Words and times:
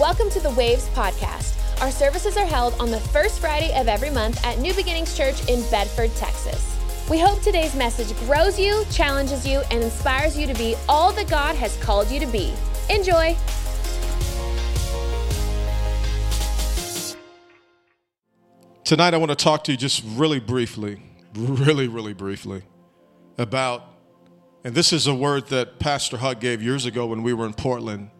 Welcome 0.00 0.28
to 0.30 0.40
the 0.40 0.50
Waves 0.50 0.88
Podcast. 0.88 1.80
Our 1.80 1.92
services 1.92 2.36
are 2.36 2.44
held 2.44 2.74
on 2.80 2.90
the 2.90 2.98
first 2.98 3.38
Friday 3.38 3.72
of 3.78 3.86
every 3.86 4.10
month 4.10 4.44
at 4.44 4.58
New 4.58 4.74
Beginnings 4.74 5.16
Church 5.16 5.48
in 5.48 5.60
Bedford, 5.70 6.10
Texas. 6.16 6.76
We 7.08 7.20
hope 7.20 7.40
today's 7.42 7.76
message 7.76 8.12
grows 8.26 8.58
you, 8.58 8.84
challenges 8.90 9.46
you, 9.46 9.60
and 9.70 9.84
inspires 9.84 10.36
you 10.36 10.48
to 10.48 10.54
be 10.54 10.74
all 10.88 11.12
that 11.12 11.30
God 11.30 11.54
has 11.54 11.76
called 11.76 12.10
you 12.10 12.18
to 12.18 12.26
be. 12.26 12.52
Enjoy! 12.90 13.36
Tonight, 18.82 19.14
I 19.14 19.16
want 19.16 19.30
to 19.30 19.36
talk 19.36 19.62
to 19.64 19.70
you 19.70 19.78
just 19.78 20.02
really 20.16 20.40
briefly, 20.40 21.00
really, 21.36 21.86
really 21.86 22.14
briefly 22.14 22.64
about, 23.38 23.84
and 24.64 24.74
this 24.74 24.92
is 24.92 25.06
a 25.06 25.14
word 25.14 25.46
that 25.50 25.78
Pastor 25.78 26.16
Huch 26.16 26.40
gave 26.40 26.60
years 26.60 26.84
ago 26.84 27.06
when 27.06 27.22
we 27.22 27.32
were 27.32 27.46
in 27.46 27.54
Portland 27.54 28.10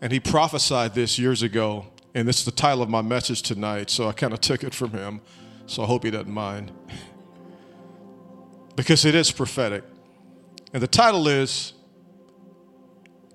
and 0.00 0.12
he 0.12 0.20
prophesied 0.20 0.94
this 0.94 1.18
years 1.18 1.42
ago, 1.42 1.86
and 2.14 2.26
this 2.26 2.38
is 2.38 2.44
the 2.44 2.50
title 2.50 2.82
of 2.82 2.88
my 2.88 3.02
message 3.02 3.42
tonight, 3.42 3.90
so 3.90 4.08
I 4.08 4.12
kind 4.12 4.32
of 4.32 4.40
took 4.40 4.64
it 4.64 4.74
from 4.74 4.90
him, 4.90 5.20
so 5.66 5.82
I 5.82 5.86
hope 5.86 6.04
he 6.04 6.10
doesn't 6.10 6.32
mind. 6.32 6.72
because 8.76 9.04
it 9.04 9.14
is 9.14 9.30
prophetic. 9.30 9.84
And 10.72 10.82
the 10.82 10.88
title 10.88 11.28
is 11.28 11.74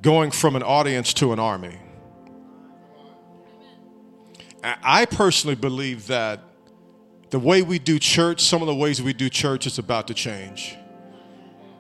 Going 0.02 0.32
from 0.32 0.55
an 0.55 0.64
Audience 0.64 1.14
to 1.16 1.34
an 1.34 1.40
Army. 1.40 1.78
I 4.63 5.05
personally 5.05 5.55
believe 5.55 6.08
that 6.08 6.41
the 7.30 7.38
way 7.38 7.62
we 7.62 7.77
do 7.77 8.00
church, 8.00 8.41
some 8.41 8.62
of 8.62 8.68
the 8.68 8.74
ways 8.74 9.02
we 9.02 9.13
do 9.13 9.30
church 9.30 9.68
is 9.68 9.77
about 9.77 10.08
to 10.08 10.13
change. 10.13 10.76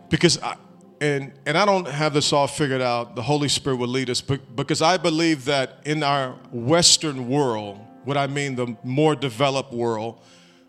Because 0.09 0.39
I, 0.43 0.57
and 1.01 1.33
and 1.45 1.57
I 1.57 1.65
don't 1.65 1.87
have 1.87 2.13
this 2.13 2.31
all 2.31 2.47
figured 2.47 2.81
out. 2.81 3.15
The 3.15 3.21
Holy 3.21 3.49
Spirit 3.49 3.77
will 3.77 3.87
lead 3.87 4.09
us, 4.09 4.21
but, 4.21 4.55
because 4.55 4.81
I 4.81 4.97
believe 4.97 5.45
that 5.45 5.79
in 5.85 6.03
our 6.03 6.31
Western 6.51 7.27
world, 7.27 7.79
what 8.03 8.17
I 8.17 8.27
mean 8.27 8.55
the 8.55 8.75
more 8.83 9.15
developed 9.15 9.73
world, 9.73 10.21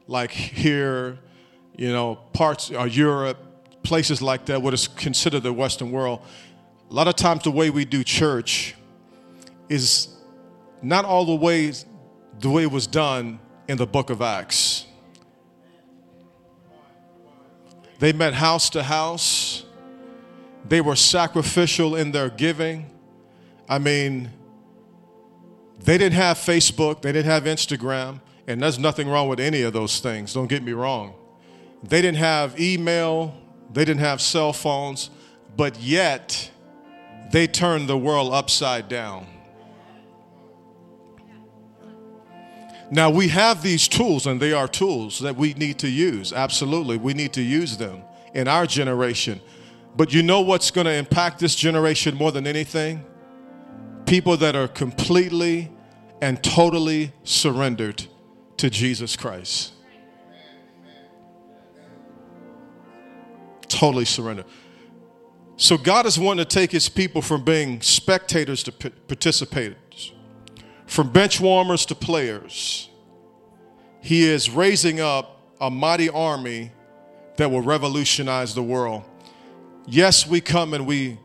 like 0.07 0.31
here, 0.31 1.19
you 1.77 1.93
know, 1.93 2.17
parts 2.33 2.71
of 2.71 2.95
Europe, 2.95 3.39
places 3.83 4.21
like 4.21 4.47
that, 4.47 4.61
what 4.61 4.75
is 4.75 4.89
considered 4.89 5.43
the 5.43 5.53
Western 5.53 5.93
world, 5.93 6.21
a 6.91 6.95
lot 6.95 7.09
of 7.09 7.17
times 7.17 7.45
the 7.45 7.51
way 7.51 7.71
we 7.71 7.85
do 7.85 8.03
church 8.03 8.75
is 9.69 10.09
not 10.83 11.05
all 11.05 11.25
the 11.25 11.35
ways 11.35 11.87
the 12.41 12.51
way 12.51 12.63
it 12.63 12.71
was 12.71 12.87
done 12.87 13.39
in 13.69 13.77
the 13.77 13.87
book 13.87 14.11
of 14.11 14.21
Acts. 14.23 14.87
They 17.99 18.13
met 18.13 18.35
house 18.35 18.71
to 18.71 18.83
house 18.83 19.65
they 20.69 20.81
were 20.81 20.97
sacrificial 20.97 21.97
in 21.97 22.13
their 22.13 22.29
giving. 22.31 22.91
I 23.69 23.79
mean, 23.79 24.31
they 25.85 25.99
didn't 25.99 26.15
have 26.15 26.39
Facebook, 26.39 27.03
they 27.03 27.13
didn't 27.13 27.31
have 27.31 27.45
Instagram, 27.45 28.21
and 28.47 28.63
there's 28.63 28.79
nothing 28.79 29.09
wrong 29.09 29.29
with 29.29 29.41
any 29.41 29.63
of 29.63 29.73
those 29.73 30.01
things, 30.01 30.33
don't 30.33 30.49
get 30.49 30.63
me 30.63 30.73
wrong. 30.73 31.15
They 31.83 32.01
didn't 32.03 32.19
have 32.19 32.59
email, 32.59 33.35
they 33.73 33.85
didn't 33.85 34.01
have 34.01 34.21
cell 34.21 34.53
phones, 34.53 35.11
but 35.57 35.79
yet 35.81 36.51
they 37.31 37.47
turned 37.47 37.89
the 37.89 37.99
world 37.99 38.33
upside 38.33 38.89
down. 38.89 39.27
Now 42.91 43.11
we 43.11 43.29
have 43.29 43.63
these 43.63 43.89
tools, 43.89 44.27
and 44.27 44.41
they 44.41 44.53
are 44.53 44.69
tools 44.69 45.19
that 45.21 45.37
we 45.37 45.55
need 45.55 45.79
to 45.81 45.89
use. 45.89 46.33
Absolutely, 46.33 46.97
we 46.97 47.15
need 47.15 47.33
to 47.33 47.43
use 47.43 47.77
them 47.77 48.03
in 48.33 48.47
our 48.47 48.65
generation. 48.67 49.41
But 49.97 50.13
you 50.13 50.23
know 50.23 50.43
what's 50.43 50.71
going 50.71 50.85
to 50.85 50.93
impact 50.93 51.39
this 51.39 51.55
generation 51.55 52.15
more 52.17 52.31
than 52.31 52.47
anything? 52.47 53.05
People 54.05 54.37
that 54.37 54.55
are 54.55 54.69
completely 54.69 55.73
and 56.21 56.43
totally 56.43 57.13
surrendered 57.25 58.05
to 58.59 58.71
Jesus 58.71 59.17
Christ. 59.17 59.73
Totally 63.69 64.05
surrendered. 64.05 64.47
So 65.57 65.79
God 65.79 66.05
is 66.05 66.19
wanting 66.19 66.45
to 66.45 66.55
take 66.55 66.71
his 66.71 66.89
people 66.89 67.23
from 67.23 67.43
being 67.43 67.81
spectators 67.81 68.63
to 68.65 68.73
participators, 68.73 70.13
from 70.87 71.11
bench 71.11 71.41
warmers 71.41 71.87
to 71.87 71.95
players. 71.95 72.91
He 74.03 74.29
is 74.29 74.51
raising 74.51 75.01
up 75.01 75.41
a 75.59 75.71
mighty 75.71 76.11
army 76.11 76.73
that 77.37 77.51
will 77.51 77.63
revolutionize 77.63 78.55
the 78.55 78.63
world 78.63 79.03
yes, 79.87 80.27
we 80.27 80.41
come 80.41 80.75
and 80.75 80.87
we 80.87 81.19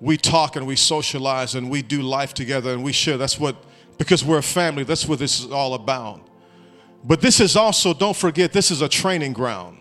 we 0.00 0.16
talk 0.16 0.56
and 0.56 0.66
we 0.66 0.74
socialize 0.74 1.54
and 1.54 1.70
we 1.70 1.80
do 1.80 2.02
life 2.02 2.34
together 2.34 2.72
and 2.72 2.82
we 2.82 2.92
share. 2.92 3.16
That's 3.16 3.38
what 3.38 3.56
because 3.98 4.24
we're 4.24 4.38
a 4.38 4.42
family, 4.42 4.82
that's 4.82 5.06
what 5.06 5.20
this 5.20 5.40
is 5.40 5.52
all 5.52 5.74
about. 5.74 6.28
But 7.04 7.20
this 7.20 7.40
is 7.40 7.56
also, 7.56 7.94
don't 7.94 8.16
forget, 8.16 8.52
this 8.52 8.70
is 8.70 8.82
a 8.82 8.88
training 8.88 9.32
ground. 9.32 9.78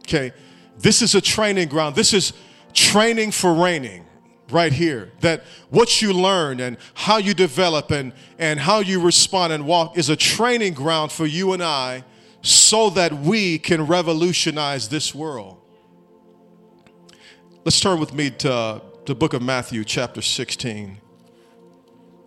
Okay? 0.00 0.32
This 0.76 1.02
is 1.02 1.14
a 1.14 1.20
training 1.20 1.68
ground. 1.68 1.94
This 1.94 2.12
is 2.12 2.32
training 2.72 3.32
for 3.32 3.52
reigning 3.54 4.06
right 4.50 4.72
here. 4.72 5.12
That 5.20 5.44
what 5.70 6.00
you 6.00 6.12
learn 6.12 6.60
and 6.60 6.76
how 6.94 7.18
you 7.18 7.34
develop 7.34 7.90
and, 7.90 8.12
and 8.38 8.58
how 8.58 8.80
you 8.80 9.00
respond 9.00 9.52
and 9.52 9.66
walk 9.66 9.98
is 9.98 10.08
a 10.08 10.16
training 10.16 10.74
ground 10.74 11.12
for 11.12 11.26
you 11.26 11.52
and 11.52 11.62
I 11.62 12.04
so 12.42 12.90
that 12.90 13.12
we 13.12 13.58
can 13.58 13.86
revolutionize 13.86 14.88
this 14.88 15.14
world. 15.14 15.57
Let's 17.68 17.80
turn 17.80 18.00
with 18.00 18.14
me 18.14 18.30
to 18.30 18.80
the 19.04 19.14
book 19.14 19.34
of 19.34 19.42
Matthew, 19.42 19.84
chapter 19.84 20.22
16. 20.22 20.96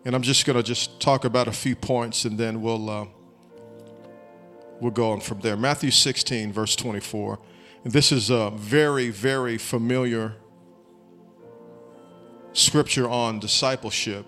And 0.06 0.16
I'm 0.16 0.22
just 0.22 0.46
going 0.46 0.56
to 0.56 0.62
just 0.62 1.02
talk 1.02 1.26
about 1.26 1.48
a 1.48 1.52
few 1.52 1.76
points 1.76 2.26
and 2.26 2.38
then 2.38 2.62
we'll, 2.62 2.88
uh, 2.88 3.06
we'll 4.80 4.92
go 4.92 5.14
on 5.14 5.20
from 5.20 5.40
there. 5.40 5.58
Matthew 5.58 5.90
16, 5.90 6.54
verse 6.54 6.76
24. 6.76 7.40
And 7.84 7.92
this 7.92 8.12
is 8.12 8.30
a 8.30 8.52
very, 8.52 9.10
very 9.10 9.58
familiar 9.58 10.36
scripture 12.54 13.10
on 13.10 13.40
discipleship 13.40 14.28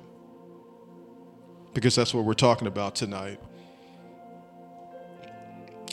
because 1.75 1.93
that's 1.93 2.15
what 2.15 2.25
we're 2.25 2.33
talking 2.33 2.67
about 2.67 2.95
tonight. 2.95 3.39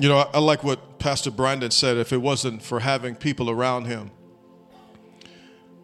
You 0.01 0.09
know, 0.09 0.17
I, 0.17 0.31
I 0.33 0.39
like 0.39 0.65
what 0.65 0.99
Pastor 0.99 1.31
Brandon 1.31 1.71
said 1.71 1.99
if 1.99 2.11
it 2.11 2.23
wasn't 2.23 2.63
for 2.63 2.81
having 2.81 3.15
people 3.15 3.51
around 3.51 3.85
him 3.85 4.13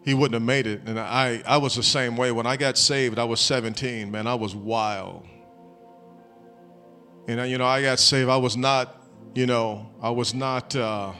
he 0.07 0.13
wouldn't 0.13 0.35
have 0.35 0.41
made 0.41 0.65
it. 0.67 0.83
And 0.85 0.97
I, 0.97 1.43
I 1.45 1.57
was 1.57 1.75
the 1.75 1.83
same 1.83 2.15
way. 2.15 2.31
When 2.31 2.45
I 2.45 2.55
got 2.55 2.77
saved, 2.77 3.19
I 3.19 3.25
was 3.25 3.41
17, 3.41 4.09
man, 4.09 4.25
I 4.25 4.35
was 4.35 4.55
wild. 4.55 5.27
And, 7.27 7.51
you 7.51 7.57
know, 7.57 7.65
I 7.65 7.81
got 7.81 7.99
saved, 7.99 8.29
I 8.29 8.37
was 8.37 8.55
not, 8.55 9.03
you 9.35 9.45
know, 9.45 9.91
I 10.01 10.11
was 10.11 10.33
not, 10.33 10.73
uh, 10.77 11.11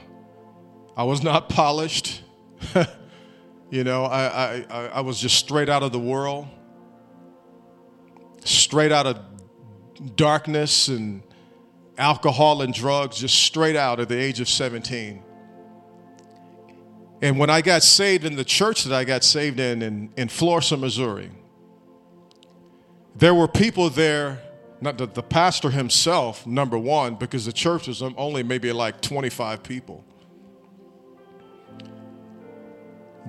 I 0.96 1.02
was 1.04 1.22
not 1.22 1.48
polished. 1.50 2.22
you 3.70 3.84
know, 3.84 4.06
I, 4.06 4.64
I, 4.70 4.86
I 4.86 5.00
was 5.02 5.20
just 5.20 5.36
straight 5.36 5.68
out 5.68 5.82
of 5.82 5.92
the 5.92 5.98
world, 5.98 6.46
straight 8.42 8.90
out 8.90 9.06
of 9.06 9.18
darkness 10.16 10.88
and 10.88 11.22
alcohol 11.98 12.62
and 12.62 12.72
drugs, 12.72 13.18
just 13.18 13.34
straight 13.34 13.76
out 13.76 14.00
at 14.00 14.08
the 14.08 14.18
age 14.18 14.40
of 14.40 14.48
17. 14.48 15.24
And 17.20 17.38
when 17.38 17.50
I 17.50 17.60
got 17.60 17.82
saved 17.82 18.24
in 18.24 18.36
the 18.36 18.44
church 18.44 18.84
that 18.84 18.94
I 18.94 19.04
got 19.04 19.24
saved 19.24 19.58
in, 19.58 19.82
in, 19.82 20.10
in 20.16 20.28
Florissant, 20.28 20.80
Missouri, 20.80 21.30
there 23.16 23.34
were 23.34 23.48
people 23.48 23.90
there, 23.90 24.40
not 24.80 24.98
the, 24.98 25.06
the 25.06 25.22
pastor 25.22 25.70
himself, 25.70 26.46
number 26.46 26.78
one, 26.78 27.16
because 27.16 27.44
the 27.44 27.52
church 27.52 27.88
was 27.88 28.02
um, 28.02 28.14
only 28.16 28.44
maybe 28.44 28.70
like 28.70 29.00
25 29.00 29.64
people. 29.64 30.04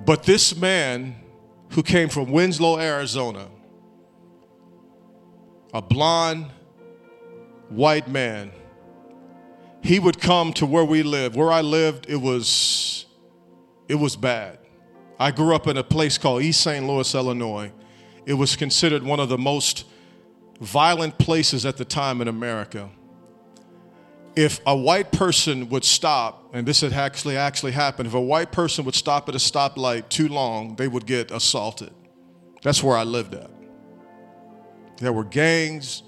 But 0.04 0.22
this 0.22 0.56
man 0.56 1.16
who 1.70 1.82
came 1.82 2.08
from 2.08 2.30
Winslow, 2.30 2.78
Arizona, 2.78 3.48
a 5.74 5.82
blonde 5.82 6.46
white 7.68 8.08
man, 8.08 8.52
he 9.82 9.98
would 9.98 10.20
come 10.20 10.52
to 10.54 10.66
where 10.66 10.84
we 10.84 11.02
lived. 11.02 11.34
Where 11.34 11.50
I 11.50 11.60
lived, 11.62 12.08
it 12.08 12.16
was 12.16 12.89
it 13.90 13.96
was 13.96 14.14
bad. 14.14 14.58
I 15.18 15.32
grew 15.32 15.52
up 15.52 15.66
in 15.66 15.76
a 15.76 15.82
place 15.82 16.16
called 16.16 16.42
East 16.42 16.60
St. 16.60 16.86
Louis, 16.86 17.12
Illinois. 17.12 17.72
It 18.24 18.34
was 18.34 18.54
considered 18.54 19.02
one 19.02 19.18
of 19.18 19.28
the 19.28 19.36
most 19.36 19.84
violent 20.60 21.18
places 21.18 21.66
at 21.66 21.76
the 21.76 21.84
time 21.84 22.20
in 22.20 22.28
America. 22.28 22.88
If 24.36 24.60
a 24.64 24.76
white 24.76 25.10
person 25.10 25.68
would 25.70 25.84
stop, 25.84 26.50
and 26.54 26.64
this 26.64 26.82
had 26.82 26.92
actually 26.92 27.36
actually 27.36 27.72
happened, 27.72 28.06
if 28.06 28.14
a 28.14 28.20
white 28.20 28.52
person 28.52 28.84
would 28.84 28.94
stop 28.94 29.28
at 29.28 29.34
a 29.34 29.38
stoplight 29.38 30.08
too 30.08 30.28
long, 30.28 30.76
they 30.76 30.86
would 30.86 31.04
get 31.04 31.32
assaulted. 31.32 31.92
That's 32.62 32.84
where 32.84 32.96
I 32.96 33.02
lived 33.02 33.34
at. 33.34 33.50
There 34.98 35.12
were 35.12 35.24
gangs. 35.24 36.04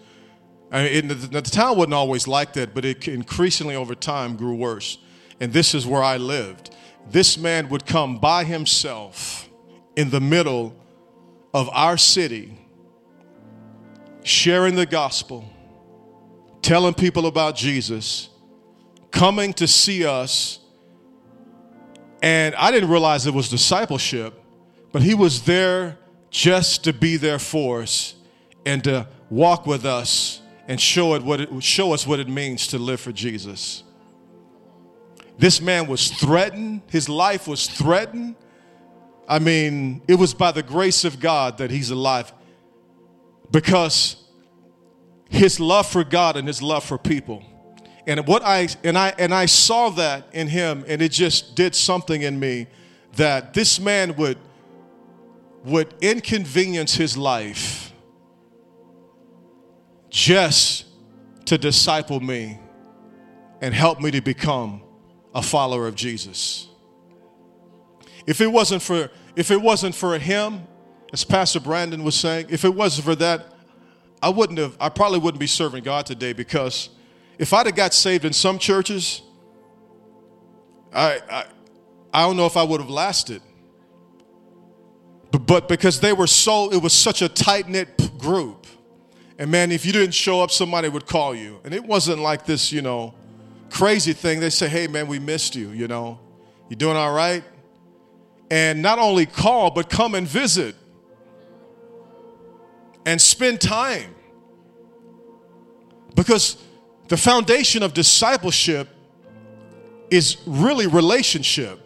I 0.71 0.85
mean, 0.85 1.09
the, 1.09 1.15
the 1.15 1.43
town 1.43 1.79
wasn't 1.79 1.95
always 1.95 2.29
like 2.29 2.53
that, 2.53 2.75
but 2.75 2.85
it 2.85 3.09
increasingly 3.09 3.75
over 3.75 3.97
time 3.97 4.37
grew 4.37 4.55
worse. 4.55 4.99
And 5.41 5.53
this 5.53 5.75
is 5.75 5.85
where 5.85 6.05
I 6.05 6.19
lived 6.19 6.71
this 7.11 7.37
man 7.37 7.69
would 7.69 7.87
come 7.87 8.19
by 8.19 8.45
himself 8.45 9.49
in 9.97 10.11
the 10.11 10.21
middle 10.21 10.75
of 11.53 11.69
our 11.71 11.97
city 11.97 12.59
sharing 14.25 14.75
the 14.75 14.87
gospel, 14.87 15.49
telling 16.63 16.95
people 16.95 17.27
about 17.27 17.57
Jesus, 17.57 18.31
coming 19.11 19.53
to 19.55 19.67
see 19.67 20.05
us. 20.07 20.61
And 22.23 22.55
I 22.55 22.71
didn't 22.71 22.89
realize 22.89 23.27
it 23.27 23.35
was 23.35 23.49
discipleship, 23.49 24.41
but 24.93 25.03
he 25.03 25.15
was 25.15 25.43
there 25.43 25.99
just 26.31 26.85
to 26.85 26.93
be 26.93 27.17
there 27.17 27.39
for 27.39 27.83
us 27.83 28.15
and 28.65 28.83
to 28.85 29.09
walk 29.29 29.67
with 29.67 29.85
us 29.85 30.41
and 30.69 30.81
show, 30.81 31.15
it 31.15 31.23
what 31.23 31.41
it, 31.41 31.63
show 31.63 31.93
us 31.93 32.07
what 32.07 32.21
it 32.21 32.29
means 32.29 32.69
to 32.69 32.79
live 32.79 33.01
for 33.01 33.13
Jesus. 33.13 33.83
This 35.43 35.61
man 35.61 35.89
was 35.89 36.09
threatened, 36.09 36.83
his 36.87 37.09
life 37.09 37.49
was 37.49 37.67
threatened. 37.67 38.37
I 39.27 39.41
mean, 39.41 40.01
it 40.07 40.15
was 40.15 40.35
by 40.35 40.53
the 40.53 40.63
grace 40.63 41.05
of 41.05 41.19
God 41.19 41.59
that 41.59 41.69
he's 41.69 41.91
alive 41.91 42.33
because 43.51 44.23
his 45.29 45.59
love 45.59 45.89
for 45.89 46.05
God 46.05 46.37
and 46.37 46.47
his 46.47 46.63
love 46.63 46.85
for 46.85 46.97
people. 46.97 47.43
And 48.07 48.25
what 48.29 48.45
I 48.45 48.69
and 48.85 48.97
I 48.97 49.15
and 49.19 49.35
I 49.35 49.47
saw 49.47 49.89
that 49.91 50.29
in 50.33 50.47
him 50.47 50.85
and 50.87 51.03
it 51.03 51.11
just 51.11 51.57
did 51.57 51.75
something 51.75 52.23
in 52.23 52.39
me 52.39 52.69
that 53.17 53.53
this 53.53 53.81
man 53.81 54.15
would 54.15 54.39
would 55.65 55.93
inconvenience 56.01 56.95
his 56.95 57.17
life 57.17 57.93
just 60.09 60.85
to 61.47 61.59
disciple 61.59 62.21
me 62.21 62.61
and 63.61 63.75
help 63.75 64.01
me 64.01 64.13
to 64.13 64.21
become 64.21 64.83
a 65.35 65.43
follower 65.43 65.87
of 65.87 65.95
Jesus. 65.95 66.69
If 68.27 68.41
it 68.41 68.49
wasn't 68.49 68.83
for 68.83 69.11
if 69.35 69.51
it 69.51 69.61
wasn't 69.61 69.95
for 69.95 70.19
him, 70.19 70.63
as 71.13 71.25
Pastor 71.25 71.61
Brandon 71.61 72.05
was 72.05 72.15
saying, 72.15 72.47
if 72.51 72.65
it 72.65 72.75
wasn't 72.75 73.07
for 73.07 73.15
that, 73.17 73.47
I 74.23 74.29
wouldn't 74.29 74.59
have 74.59 74.77
I 74.81 74.89
probably 74.89 75.19
wouldn't 75.19 75.41
be 75.41 75.47
serving 75.47 75.85
God 75.85 76.07
today 76.07 76.33
because 76.33 76.91
if 77.39 77.53
I'd 77.53 77.67
have 77.67 77.75
got 77.75 77.95
saved 77.95 78.25
in 78.25 78.33
some 78.33 78.59
churches, 78.59 79.23
I 80.93 81.21
I, 81.31 81.45
I 82.13 82.23
don't 82.23 82.37
know 82.37 82.47
if 82.47 82.57
I 82.57 82.63
would 82.63 82.81
have 82.81 82.91
lasted. 82.91 83.43
But, 85.31 85.47
but 85.47 85.67
because 85.67 85.99
they 85.99 86.13
were 86.13 86.27
so 86.27 86.71
it 86.71 86.83
was 86.83 86.93
such 86.93 87.23
a 87.23 87.29
tight-knit 87.29 88.19
group. 88.19 88.67
And 89.39 89.51
man, 89.51 89.73
if 89.73 89.87
you 89.87 89.93
didn't 89.93 90.15
show 90.15 90.43
up, 90.43 90.51
somebody 90.51 90.91
would 90.91 91.07
call 91.07 91.35
you. 91.35 91.59
And 91.65 91.73
it 91.73 91.83
wasn't 91.83 92.21
like 92.21 92.45
this, 92.45 92.71
you 92.71 92.83
know, 92.83 93.15
crazy 93.73 94.13
thing. 94.13 94.39
They 94.39 94.51
say, 94.51 94.69
hey, 94.69 94.87
man, 94.87 95.09
we 95.09 95.19
missed 95.19 95.57
you, 95.57 95.71
you 95.71 95.89
know. 95.89 96.21
You 96.69 96.77
doing 96.77 96.97
all 96.97 97.13
right? 97.13 97.43
And 98.51 98.83
not 98.83 98.99
only 98.99 99.27
call, 99.27 99.71
but 99.71 99.89
come 99.89 100.15
and 100.15 100.29
visit 100.29 100.77
and 103.07 103.21
spend 103.21 103.61
time. 103.61 104.15
Because 106.15 106.63
the 107.09 107.17
foundation 107.17 107.83
of 107.83 107.95
discipleship 107.95 108.89
is 110.11 110.37
really 110.47 110.87
relationship. 110.87 111.81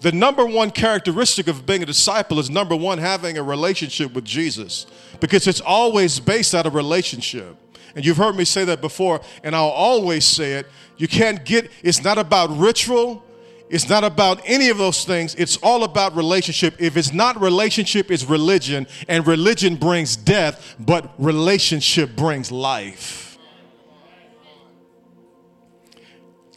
The 0.00 0.12
number 0.12 0.46
one 0.46 0.70
characteristic 0.70 1.48
of 1.48 1.66
being 1.66 1.82
a 1.82 1.86
disciple 1.86 2.38
is 2.38 2.48
number 2.50 2.74
one, 2.74 2.98
having 2.98 3.38
a 3.38 3.42
relationship 3.42 4.14
with 4.14 4.24
Jesus, 4.24 4.86
because 5.20 5.46
it's 5.46 5.60
always 5.60 6.18
based 6.18 6.54
out 6.54 6.66
of 6.66 6.74
relationship. 6.74 7.56
And 7.94 8.04
you've 8.04 8.16
heard 8.16 8.36
me 8.36 8.44
say 8.44 8.64
that 8.64 8.80
before, 8.80 9.20
and 9.42 9.54
I'll 9.54 9.68
always 9.68 10.24
say 10.24 10.54
it. 10.54 10.66
You 10.96 11.08
can't 11.08 11.44
get, 11.44 11.70
it's 11.82 12.02
not 12.02 12.18
about 12.18 12.56
ritual, 12.56 13.24
it's 13.72 13.88
not 13.88 14.04
about 14.04 14.42
any 14.44 14.68
of 14.68 14.76
those 14.76 15.06
things. 15.06 15.34
It's 15.36 15.56
all 15.62 15.84
about 15.84 16.14
relationship. 16.14 16.76
If 16.78 16.98
it's 16.98 17.10
not 17.10 17.40
relationship, 17.40 18.10
it's 18.10 18.24
religion, 18.24 18.86
and 19.08 19.26
religion 19.26 19.76
brings 19.76 20.14
death, 20.14 20.76
but 20.78 21.10
relationship 21.18 22.14
brings 22.14 22.52
life. 22.52 23.38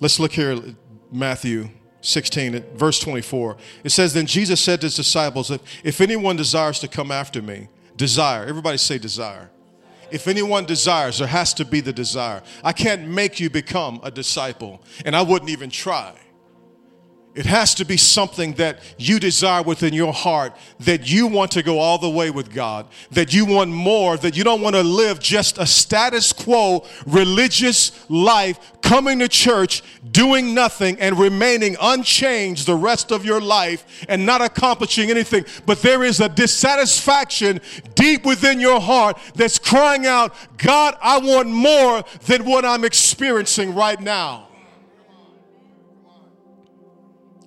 Let's 0.01 0.19
look 0.19 0.33
here, 0.33 0.59
Matthew 1.09 1.69
16, 2.01 2.63
verse 2.75 2.99
24. 2.99 3.55
It 3.85 3.91
says, 3.91 4.13
Then 4.13 4.25
Jesus 4.25 4.59
said 4.59 4.81
to 4.81 4.87
his 4.87 4.97
disciples, 4.97 5.49
If, 5.49 5.61
if 5.85 6.01
anyone 6.01 6.35
desires 6.35 6.79
to 6.79 6.89
come 6.89 7.11
after 7.11 7.41
me, 7.41 7.69
desire, 7.95 8.45
everybody 8.45 8.77
say 8.77 8.97
desire. 8.97 9.49
If 10.11 10.27
anyone 10.27 10.65
desires, 10.65 11.19
there 11.19 11.27
has 11.27 11.53
to 11.55 11.65
be 11.65 11.81
the 11.81 11.93
desire. 11.93 12.41
I 12.63 12.73
can't 12.73 13.07
make 13.07 13.39
you 13.39 13.49
become 13.49 13.99
a 14.03 14.11
disciple, 14.11 14.81
and 15.05 15.15
I 15.15 15.21
wouldn't 15.21 15.49
even 15.49 15.69
try. 15.69 16.13
It 17.35 17.45
has 17.45 17.75
to 17.75 17.85
be 17.85 17.97
something 17.97 18.53
that 18.53 18.79
you 18.97 19.19
desire 19.19 19.61
within 19.61 19.93
your 19.93 20.13
heart, 20.13 20.55
that 20.79 21.11
you 21.11 21.27
want 21.27 21.51
to 21.51 21.63
go 21.63 21.79
all 21.79 21.97
the 21.97 22.09
way 22.09 22.31
with 22.31 22.53
God, 22.53 22.87
that 23.11 23.33
you 23.33 23.45
want 23.45 23.71
more, 23.71 24.15
that 24.15 24.37
you 24.37 24.45
don't 24.45 24.61
want 24.61 24.77
to 24.77 24.83
live 24.83 25.19
just 25.19 25.57
a 25.57 25.65
status 25.65 26.31
quo 26.31 26.85
religious 27.05 27.91
life, 28.09 28.71
coming 28.81 29.19
to 29.19 29.27
church, 29.27 29.83
doing 30.11 30.53
nothing, 30.53 30.97
and 31.01 31.19
remaining 31.19 31.75
unchanged 31.81 32.67
the 32.67 32.75
rest 32.75 33.11
of 33.11 33.25
your 33.25 33.41
life 33.41 34.05
and 34.07 34.25
not 34.25 34.41
accomplishing 34.41 35.09
anything. 35.09 35.43
But 35.65 35.81
there 35.81 36.05
is 36.05 36.21
a 36.21 36.29
dissatisfaction 36.29 37.59
deep 37.95 38.25
within 38.25 38.61
your 38.61 38.79
heart 38.79 39.19
that's 39.35 39.59
crying 39.59 40.05
out, 40.05 40.33
God, 40.57 40.95
I 41.01 41.17
want 41.17 41.49
more 41.49 42.05
than 42.27 42.45
what 42.45 42.63
I'm 42.63 42.85
experiencing 42.85 43.75
right 43.75 43.99
now. 43.99 44.47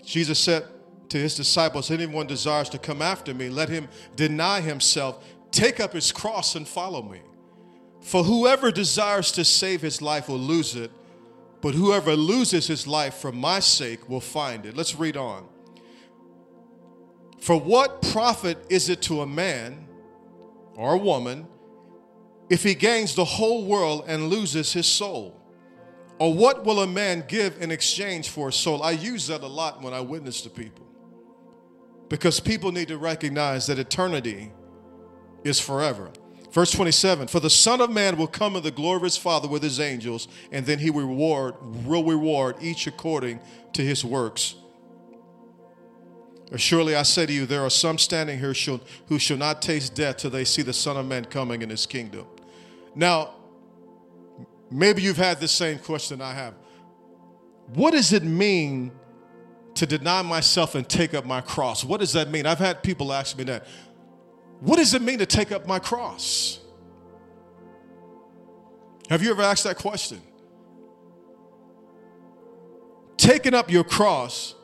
Jesus 0.08 0.38
said 0.38 0.64
to 1.10 1.18
his 1.18 1.34
disciples, 1.34 1.90
Anyone 1.90 2.26
desires 2.26 2.70
to 2.70 2.78
come 2.78 3.02
after 3.02 3.34
me, 3.34 3.50
let 3.50 3.68
him 3.68 3.88
deny 4.16 4.62
himself, 4.62 5.22
take 5.50 5.80
up 5.80 5.92
his 5.92 6.12
cross, 6.12 6.54
and 6.54 6.66
follow 6.66 7.02
me. 7.02 7.20
For 8.00 8.24
whoever 8.24 8.70
desires 8.70 9.30
to 9.32 9.44
save 9.44 9.82
his 9.82 10.00
life 10.00 10.30
will 10.30 10.38
lose 10.38 10.74
it, 10.76 10.90
but 11.60 11.74
whoever 11.74 12.16
loses 12.16 12.66
his 12.66 12.86
life 12.86 13.16
for 13.16 13.32
my 13.32 13.60
sake 13.60 14.08
will 14.08 14.22
find 14.22 14.64
it. 14.64 14.74
Let's 14.74 14.94
read 14.94 15.18
on. 15.18 15.46
For 17.38 17.60
what 17.60 18.00
profit 18.00 18.56
is 18.70 18.88
it 18.88 19.02
to 19.02 19.20
a 19.20 19.26
man 19.26 19.88
or 20.74 20.94
a 20.94 20.98
woman 20.98 21.46
if 22.48 22.62
he 22.62 22.74
gains 22.74 23.14
the 23.14 23.26
whole 23.26 23.66
world 23.66 24.04
and 24.06 24.30
loses 24.30 24.72
his 24.72 24.86
soul? 24.86 25.37
Or 26.18 26.34
what 26.34 26.64
will 26.64 26.80
a 26.80 26.86
man 26.86 27.24
give 27.28 27.60
in 27.62 27.70
exchange 27.70 28.28
for 28.28 28.48
a 28.48 28.52
soul? 28.52 28.82
I 28.82 28.92
use 28.92 29.28
that 29.28 29.42
a 29.42 29.46
lot 29.46 29.82
when 29.82 29.94
I 29.94 30.00
witness 30.00 30.40
to 30.42 30.50
people. 30.50 30.86
Because 32.08 32.40
people 32.40 32.72
need 32.72 32.88
to 32.88 32.98
recognize 32.98 33.66
that 33.66 33.78
eternity 33.78 34.52
is 35.44 35.60
forever. 35.60 36.10
Verse 36.50 36.72
27 36.72 37.28
For 37.28 37.40
the 37.40 37.50
Son 37.50 37.80
of 37.80 37.90
Man 37.90 38.16
will 38.16 38.26
come 38.26 38.56
in 38.56 38.62
the 38.62 38.70
glory 38.70 38.96
of 38.96 39.02
his 39.02 39.16
Father 39.16 39.46
with 39.46 39.62
his 39.62 39.78
angels, 39.78 40.28
and 40.50 40.66
then 40.66 40.78
he 40.78 40.90
will 40.90 41.06
reward, 41.06 41.54
will 41.84 42.04
reward 42.04 42.56
each 42.60 42.86
according 42.86 43.40
to 43.74 43.82
his 43.82 44.04
works. 44.04 44.56
Surely 46.56 46.96
I 46.96 47.02
say 47.02 47.26
to 47.26 47.32
you, 47.32 47.44
there 47.44 47.62
are 47.62 47.70
some 47.70 47.98
standing 47.98 48.38
here 48.38 48.54
who 49.08 49.18
shall 49.18 49.36
not 49.36 49.60
taste 49.60 49.94
death 49.94 50.16
till 50.16 50.30
they 50.30 50.44
see 50.44 50.62
the 50.62 50.72
Son 50.72 50.96
of 50.96 51.04
Man 51.04 51.26
coming 51.26 51.60
in 51.60 51.68
his 51.68 51.84
kingdom. 51.84 52.26
Now, 52.94 53.34
Maybe 54.70 55.02
you've 55.02 55.16
had 55.16 55.40
the 55.40 55.48
same 55.48 55.78
question 55.78 56.20
I 56.20 56.34
have. 56.34 56.54
What 57.74 57.92
does 57.92 58.12
it 58.12 58.22
mean 58.22 58.92
to 59.74 59.86
deny 59.86 60.22
myself 60.22 60.74
and 60.74 60.88
take 60.88 61.14
up 61.14 61.24
my 61.24 61.40
cross? 61.40 61.84
What 61.84 62.00
does 62.00 62.12
that 62.12 62.30
mean? 62.30 62.46
I've 62.46 62.58
had 62.58 62.82
people 62.82 63.12
ask 63.12 63.36
me 63.36 63.44
that. 63.44 63.66
What 64.60 64.76
does 64.76 64.92
it 64.94 65.02
mean 65.02 65.18
to 65.18 65.26
take 65.26 65.52
up 65.52 65.66
my 65.66 65.78
cross? 65.78 66.60
Have 69.08 69.22
you 69.22 69.30
ever 69.30 69.42
asked 69.42 69.64
that 69.64 69.76
question? 69.76 70.20
Taking 73.16 73.54
up 73.54 73.70
your 73.70 73.84
cross 73.84 74.54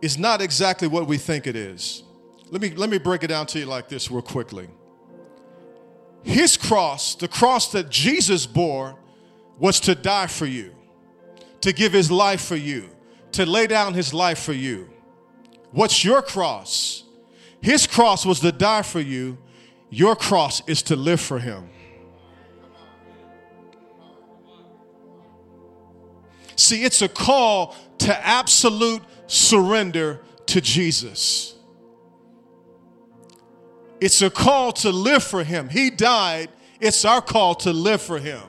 is 0.00 0.18
not 0.18 0.40
exactly 0.40 0.86
what 0.86 1.06
we 1.06 1.18
think 1.18 1.46
it 1.46 1.56
is. 1.56 2.02
Let 2.50 2.62
me, 2.62 2.70
let 2.70 2.88
me 2.88 2.98
break 2.98 3.24
it 3.24 3.28
down 3.28 3.46
to 3.46 3.58
you 3.58 3.66
like 3.66 3.88
this, 3.88 4.10
real 4.10 4.22
quickly. 4.22 4.68
His 6.22 6.56
cross, 6.56 7.14
the 7.14 7.28
cross 7.28 7.72
that 7.72 7.90
Jesus 7.90 8.46
bore, 8.46 8.96
was 9.58 9.80
to 9.80 9.94
die 9.94 10.26
for 10.26 10.46
you, 10.46 10.74
to 11.60 11.72
give 11.72 11.92
his 11.92 12.10
life 12.10 12.42
for 12.42 12.56
you, 12.56 12.90
to 13.32 13.46
lay 13.46 13.66
down 13.66 13.94
his 13.94 14.14
life 14.14 14.40
for 14.40 14.52
you. 14.52 14.88
What's 15.72 16.04
your 16.04 16.22
cross? 16.22 17.04
His 17.60 17.86
cross 17.86 18.24
was 18.24 18.40
to 18.40 18.52
die 18.52 18.82
for 18.82 19.00
you. 19.00 19.38
Your 19.90 20.14
cross 20.14 20.62
is 20.66 20.82
to 20.84 20.96
live 20.96 21.20
for 21.20 21.38
him. 21.38 21.68
See, 26.56 26.84
it's 26.84 27.02
a 27.02 27.08
call 27.08 27.76
to 27.98 28.26
absolute 28.26 29.02
surrender 29.26 30.20
to 30.46 30.60
Jesus. 30.60 31.54
It's 34.00 34.22
a 34.22 34.30
call 34.30 34.72
to 34.72 34.90
live 34.90 35.22
for 35.22 35.42
Him. 35.44 35.68
He 35.68 35.90
died. 35.90 36.50
It's 36.80 37.04
our 37.04 37.20
call 37.20 37.54
to 37.56 37.72
live 37.72 38.00
for 38.00 38.18
Him. 38.18 38.42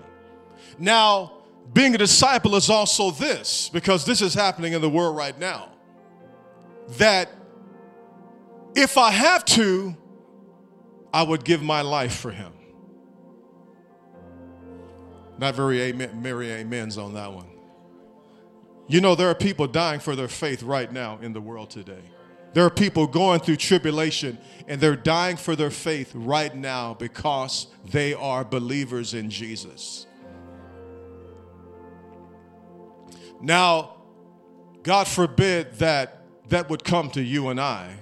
Now, 0.77 1.33
being 1.73 1.95
a 1.95 1.97
disciple 1.97 2.55
is 2.55 2.69
also 2.69 3.11
this, 3.11 3.69
because 3.69 4.05
this 4.05 4.21
is 4.21 4.33
happening 4.33 4.73
in 4.73 4.81
the 4.81 4.89
world 4.89 5.15
right 5.15 5.37
now, 5.39 5.69
that 6.97 7.29
if 8.75 8.97
I 8.97 9.11
have 9.11 9.45
to, 9.45 9.95
I 11.13 11.23
would 11.23 11.43
give 11.43 11.61
my 11.61 11.81
life 11.81 12.15
for 12.15 12.31
Him. 12.31 12.53
Not 15.37 15.55
very 15.55 15.81
amen, 15.81 16.21
merry 16.21 16.51
amens 16.53 16.97
on 16.97 17.13
that 17.13 17.31
one. 17.31 17.47
You 18.87 19.01
know, 19.01 19.15
there 19.15 19.29
are 19.29 19.35
people 19.35 19.67
dying 19.67 19.99
for 19.99 20.15
their 20.15 20.27
faith 20.27 20.63
right 20.63 20.91
now 20.91 21.19
in 21.21 21.33
the 21.33 21.41
world 21.41 21.69
today. 21.69 22.03
There 22.53 22.65
are 22.65 22.69
people 22.69 23.05
going 23.07 23.41
through 23.41 23.57
tribulation 23.57 24.37
and 24.67 24.79
they're 24.81 24.95
dying 24.95 25.37
for 25.37 25.55
their 25.55 25.69
faith 25.69 26.11
right 26.13 26.55
now 26.55 26.93
because 26.93 27.67
they 27.85 28.13
are 28.13 28.43
believers 28.43 29.13
in 29.13 29.29
Jesus. 29.29 30.07
Now, 33.41 33.97
God 34.83 35.07
forbid 35.07 35.75
that 35.75 36.23
that 36.49 36.69
would 36.69 36.83
come 36.83 37.09
to 37.11 37.21
you 37.21 37.49
and 37.49 37.59
I, 37.59 37.95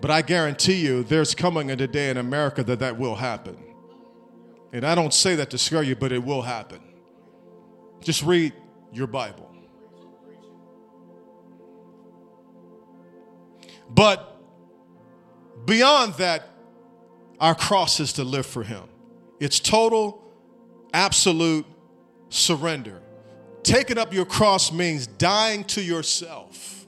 but 0.00 0.10
I 0.10 0.22
guarantee 0.22 0.84
you 0.84 1.02
there's 1.02 1.34
coming 1.34 1.70
a 1.70 1.76
day 1.76 2.10
in 2.10 2.16
America 2.16 2.64
that 2.64 2.78
that 2.80 2.98
will 2.98 3.14
happen. 3.14 3.56
And 4.72 4.86
I 4.86 4.94
don't 4.94 5.12
say 5.12 5.36
that 5.36 5.50
to 5.50 5.58
scare 5.58 5.82
you, 5.82 5.94
but 5.94 6.12
it 6.12 6.24
will 6.24 6.42
happen. 6.42 6.80
Just 8.00 8.22
read 8.22 8.54
your 8.92 9.06
Bible. 9.06 9.51
But 13.94 14.36
beyond 15.64 16.14
that, 16.14 16.48
our 17.38 17.54
cross 17.54 18.00
is 18.00 18.14
to 18.14 18.24
live 18.24 18.46
for 18.46 18.62
Him. 18.62 18.84
It's 19.40 19.60
total, 19.60 20.22
absolute 20.94 21.66
surrender. 22.28 23.02
Taking 23.62 23.98
up 23.98 24.12
your 24.12 24.24
cross 24.24 24.72
means 24.72 25.06
dying 25.06 25.64
to 25.64 25.82
yourself. 25.82 26.86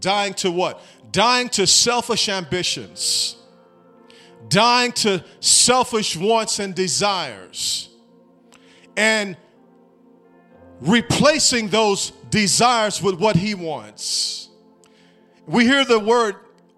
Dying 0.00 0.34
to 0.34 0.50
what? 0.50 0.80
Dying 1.12 1.48
to 1.50 1.66
selfish 1.66 2.28
ambitions, 2.28 3.36
dying 4.48 4.92
to 4.92 5.24
selfish 5.40 6.16
wants 6.16 6.58
and 6.58 6.74
desires, 6.74 7.90
and 8.96 9.36
replacing 10.80 11.68
those 11.68 12.12
desires 12.30 13.02
with 13.02 13.16
what 13.16 13.36
He 13.36 13.54
wants. 13.54 14.49
We 15.50 15.64
hear 15.64 15.84
the 15.84 15.98
word 15.98 16.36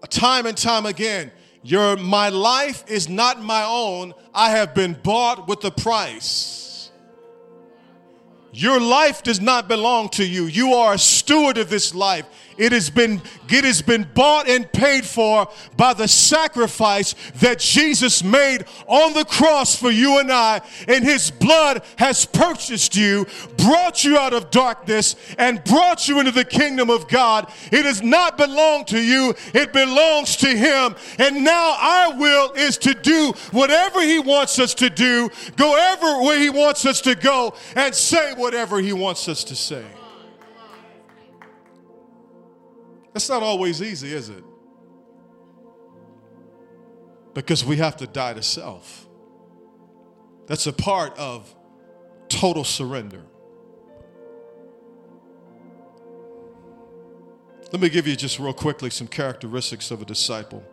time 0.09 0.47
and 0.47 0.57
time 0.57 0.87
again. 0.87 1.31
Your 1.61 1.95
my 1.95 2.29
life 2.29 2.83
is 2.87 3.07
not 3.07 3.39
my 3.39 3.63
own. 3.63 4.15
I 4.33 4.49
have 4.49 4.73
been 4.73 4.93
bought 4.93 5.47
with 5.47 5.63
a 5.63 5.69
price. 5.69 6.89
Your 8.51 8.79
life 8.79 9.21
does 9.21 9.39
not 9.39 9.67
belong 9.67 10.09
to 10.09 10.25
you. 10.25 10.45
You 10.45 10.73
are 10.73 10.93
a 10.93 10.97
steward 10.97 11.59
of 11.59 11.69
this 11.69 11.93
life. 11.93 12.25
It 12.57 12.71
has 12.71 12.89
been 12.89 13.21
it 13.49 13.63
has 13.63 13.81
been 13.81 14.07
bought 14.13 14.47
and 14.47 14.71
paid 14.71 15.05
for 15.05 15.47
by 15.77 15.93
the 15.93 16.07
sacrifice 16.07 17.13
that 17.35 17.59
Jesus 17.59 18.23
made 18.23 18.65
on 18.87 19.13
the 19.13 19.25
cross 19.25 19.75
for 19.75 19.91
you 19.91 20.19
and 20.19 20.31
I 20.31 20.61
and 20.87 21.03
his 21.03 21.29
blood 21.29 21.83
has 21.97 22.25
purchased 22.25 22.95
you, 22.95 23.25
brought 23.63 24.03
you 24.03 24.17
out 24.17 24.33
of 24.33 24.51
darkness 24.51 25.15
and 25.37 25.63
brought 25.63 26.07
you 26.07 26.19
into 26.19 26.31
the 26.31 26.43
kingdom 26.43 26.89
of 26.89 27.07
God. 27.07 27.51
It 27.71 27.83
does 27.83 28.01
not 28.01 28.37
belong 28.37 28.85
to 28.85 28.99
you, 28.99 29.33
it 29.53 29.71
belongs 29.73 30.35
to 30.37 30.47
him. 30.47 30.95
And 31.17 31.43
now 31.43 31.75
our 31.79 32.17
will 32.17 32.51
is 32.53 32.77
to 32.79 32.93
do 32.93 33.33
whatever 33.51 34.01
he 34.01 34.19
wants 34.19 34.59
us 34.59 34.73
to 34.75 34.89
do, 34.89 35.29
go 35.55 35.75
ever 35.93 36.23
where 36.23 36.39
he 36.39 36.49
wants 36.49 36.85
us 36.85 37.01
to 37.01 37.15
go 37.15 37.55
and 37.75 37.93
say 37.95 38.33
whatever 38.33 38.79
he 38.79 38.93
wants 38.93 39.27
us 39.27 39.43
to 39.45 39.55
say. 39.55 39.85
That's 43.13 43.29
not 43.29 43.43
always 43.43 43.81
easy, 43.81 44.13
is 44.13 44.29
it? 44.29 44.43
Because 47.33 47.63
we 47.63 47.77
have 47.77 47.97
to 47.97 48.07
die 48.07 48.33
to 48.33 48.43
self. 48.43 49.07
That's 50.47 50.67
a 50.67 50.73
part 50.73 51.17
of 51.17 51.53
total 52.27 52.63
surrender. 52.63 53.21
Let 57.73 57.81
me 57.81 57.89
give 57.89 58.07
you 58.07 58.15
just 58.15 58.39
real 58.39 58.53
quickly 58.53 58.89
some 58.89 59.07
characteristics 59.07 59.91
of 59.91 60.01
a 60.01 60.05
disciple. 60.05 60.63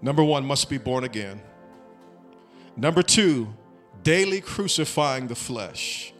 Number 0.00 0.24
one, 0.24 0.46
must 0.46 0.70
be 0.70 0.78
born 0.78 1.04
again. 1.04 1.42
Number 2.76 3.02
two, 3.02 3.52
daily 4.02 4.40
crucifying 4.40 5.26
the 5.26 5.34
flesh 5.34 6.12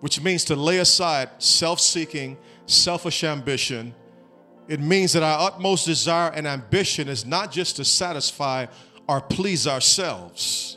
which 0.00 0.20
means 0.20 0.44
to 0.44 0.56
lay 0.56 0.78
aside 0.78 1.30
self 1.38 1.80
seeking, 1.80 2.36
selfish 2.66 3.24
ambition. 3.24 3.94
It 4.68 4.80
means 4.80 5.12
that 5.14 5.22
our 5.22 5.48
utmost 5.48 5.86
desire 5.86 6.30
and 6.30 6.46
ambition 6.46 7.08
is 7.08 7.24
not 7.24 7.50
just 7.50 7.76
to 7.76 7.84
satisfy 7.84 8.66
or 9.08 9.20
please 9.20 9.66
ourselves, 9.66 10.76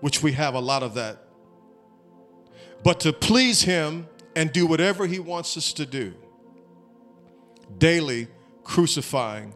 which 0.00 0.22
we 0.22 0.32
have 0.32 0.54
a 0.54 0.60
lot 0.60 0.82
of 0.82 0.94
that, 0.94 1.18
but 2.84 3.00
to 3.00 3.12
please 3.12 3.62
Him 3.62 4.08
and 4.34 4.52
do 4.52 4.66
whatever 4.66 5.06
He 5.06 5.18
wants 5.18 5.56
us 5.56 5.72
to 5.74 5.86
do, 5.86 6.14
daily 7.78 8.28
crucifying 8.64 9.54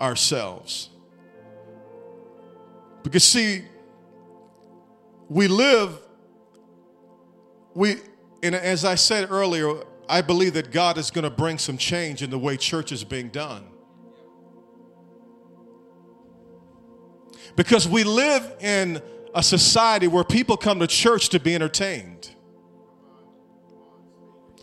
ourselves. 0.00 0.90
Because, 3.02 3.24
see, 3.24 3.62
we 5.28 5.48
live, 5.48 5.98
we, 7.74 7.96
and 8.42 8.54
as 8.54 8.84
I 8.84 8.94
said 8.94 9.30
earlier, 9.30 9.74
I 10.08 10.22
believe 10.22 10.54
that 10.54 10.70
God 10.70 10.98
is 10.98 11.10
going 11.10 11.24
to 11.24 11.30
bring 11.30 11.58
some 11.58 11.78
change 11.78 12.22
in 12.22 12.30
the 12.30 12.38
way 12.38 12.56
church 12.56 12.92
is 12.92 13.04
being 13.04 13.28
done. 13.28 13.64
Because 17.56 17.88
we 17.88 18.04
live 18.04 18.54
in 18.60 19.02
a 19.34 19.42
society 19.42 20.08
where 20.08 20.24
people 20.24 20.56
come 20.56 20.78
to 20.80 20.86
church 20.86 21.30
to 21.30 21.40
be 21.40 21.54
entertained. 21.54 22.30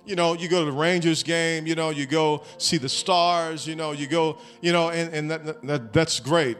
You 0.05 0.15
know, 0.15 0.33
you 0.33 0.49
go 0.49 0.59
to 0.59 0.65
the 0.65 0.77
Rangers 0.77 1.23
game, 1.23 1.65
you 1.65 1.75
know, 1.75 1.89
you 1.89 2.05
go 2.05 2.43
see 2.57 2.77
the 2.77 2.89
stars, 2.89 3.65
you 3.65 3.75
know, 3.75 3.93
you 3.93 4.07
go, 4.07 4.37
you 4.61 4.73
know, 4.73 4.89
and, 4.89 5.13
and 5.13 5.31
that, 5.31 5.61
that, 5.63 5.93
that's 5.93 6.19
great, 6.19 6.57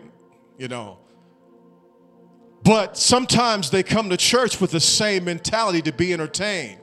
you 0.58 0.70
know. 0.70 0.98
But 2.64 2.98
sometimes 2.98 3.70
they 3.70 3.84
come 3.84 4.10
to 4.10 4.18
church 4.18 4.62
with 4.62 4.72
the 4.72 4.80
same 4.80 5.26
mentality 5.26 5.82
to 5.82 5.92
be 5.92 6.14
entertained 6.14 6.80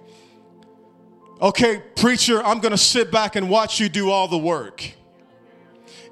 okay, 1.40 1.82
preacher, 1.96 2.42
I'm 2.44 2.60
going 2.60 2.72
to 2.72 2.78
sit 2.78 3.10
back 3.10 3.36
and 3.36 3.48
watch 3.48 3.80
you 3.80 3.88
do 3.88 4.10
all 4.10 4.28
the 4.28 4.38
work. 4.38 4.92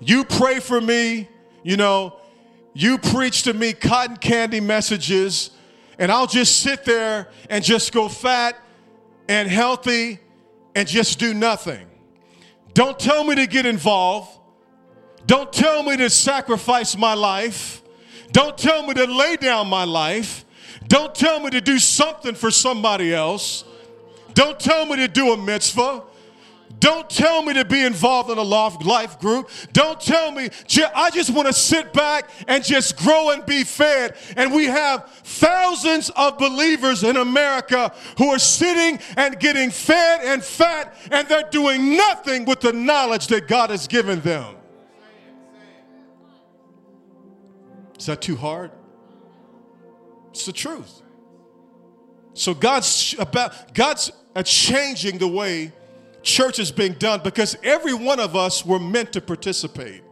You 0.01 0.25
pray 0.25 0.61
for 0.61 0.81
me, 0.81 1.29
you 1.63 1.77
know, 1.77 2.17
you 2.73 2.99
preach 2.99 3.43
to 3.43 3.53
me 3.53 3.73
cotton 3.73 4.17
candy 4.17 4.61
messages, 4.61 5.51
and 5.99 6.11
I'll 6.13 6.27
just 6.27 6.59
sit 6.59 6.85
there 6.85 7.29
and 7.51 7.65
just 7.65 7.93
go 7.93 8.09
fat 8.09 8.57
and 9.29 9.49
healthy 9.49 10.21
and 10.75 10.87
just 10.87 11.19
do 11.19 11.35
nothing. 11.35 11.87
Don't 12.75 12.99
tell 12.99 13.25
me 13.25 13.35
to 13.35 13.47
get 13.47 13.67
involved. 13.67 14.31
Don't 15.27 15.53
tell 15.53 15.83
me 15.83 15.97
to 15.97 16.09
sacrifice 16.09 16.97
my 16.97 17.15
life. 17.15 17.83
Don't 18.33 18.57
tell 18.57 18.87
me 18.87 18.95
to 18.95 19.05
lay 19.05 19.37
down 19.37 19.69
my 19.69 19.85
life. 19.85 20.45
Don't 20.87 21.15
tell 21.15 21.41
me 21.41 21.51
to 21.51 21.61
do 21.61 21.79
something 21.79 22.35
for 22.35 22.51
somebody 22.51 23.13
else. 23.13 23.65
Don't 24.35 24.59
tell 24.59 24.87
me 24.87 24.97
to 24.97 25.09
do 25.09 25.33
a 25.33 25.37
mitzvah. 25.37 26.03
Don't 26.81 27.09
tell 27.11 27.43
me 27.43 27.55
to 27.55 27.65
be 27.65 27.83
involved 27.83 28.31
in 28.31 28.39
a 28.39 28.43
life 28.43 29.19
group. 29.19 29.51
Don't 29.73 30.01
tell 30.01 30.31
me, 30.31 30.49
I 30.95 31.11
just 31.11 31.31
want 31.31 31.49
to 31.49 31.53
sit 31.53 31.93
back 31.93 32.31
and 32.47 32.63
just 32.63 32.97
grow 32.97 33.31
and 33.31 33.45
be 33.45 33.65
fed. 33.65 34.17
And 34.37 34.53
we 34.53 34.67
have 34.67 35.09
thousands 35.25 36.11
of 36.11 36.39
believers 36.39 37.03
in 37.03 37.17
America 37.17 37.93
who 38.19 38.29
are 38.29 38.39
sitting 38.39 39.01
and 39.17 39.41
getting 39.41 39.71
fed 39.71 40.21
and 40.25 40.45
fat, 40.45 40.95
and 41.11 41.27
they're 41.27 41.49
doing 41.51 41.97
nothing 41.97 42.45
with 42.45 42.61
the 42.61 42.73
knowledge 42.73 43.27
that 43.29 43.49
God 43.49 43.71
has 43.71 43.89
given 43.89 44.21
them. 44.21 44.55
Is 47.99 48.07
that 48.07 48.23
too 48.23 48.37
hard? 48.37 48.71
It's 50.31 50.47
the 50.47 50.53
truth. 50.53 51.03
So 52.35 52.55
God's 52.55 53.17
about 53.19 53.75
God's 53.75 54.13
uh, 54.37 54.45
changing 54.45 55.19
the 55.19 55.27
way 55.27 55.73
church 56.23 56.59
is 56.59 56.71
being 56.71 56.93
done 56.95 57.21
because 57.23 57.57
every 57.63 57.95
one 57.95 58.21
of 58.21 58.37
us 58.37 58.65
were 58.65 58.79
meant 58.79 59.13
to 59.13 59.21
participate. 59.21 60.03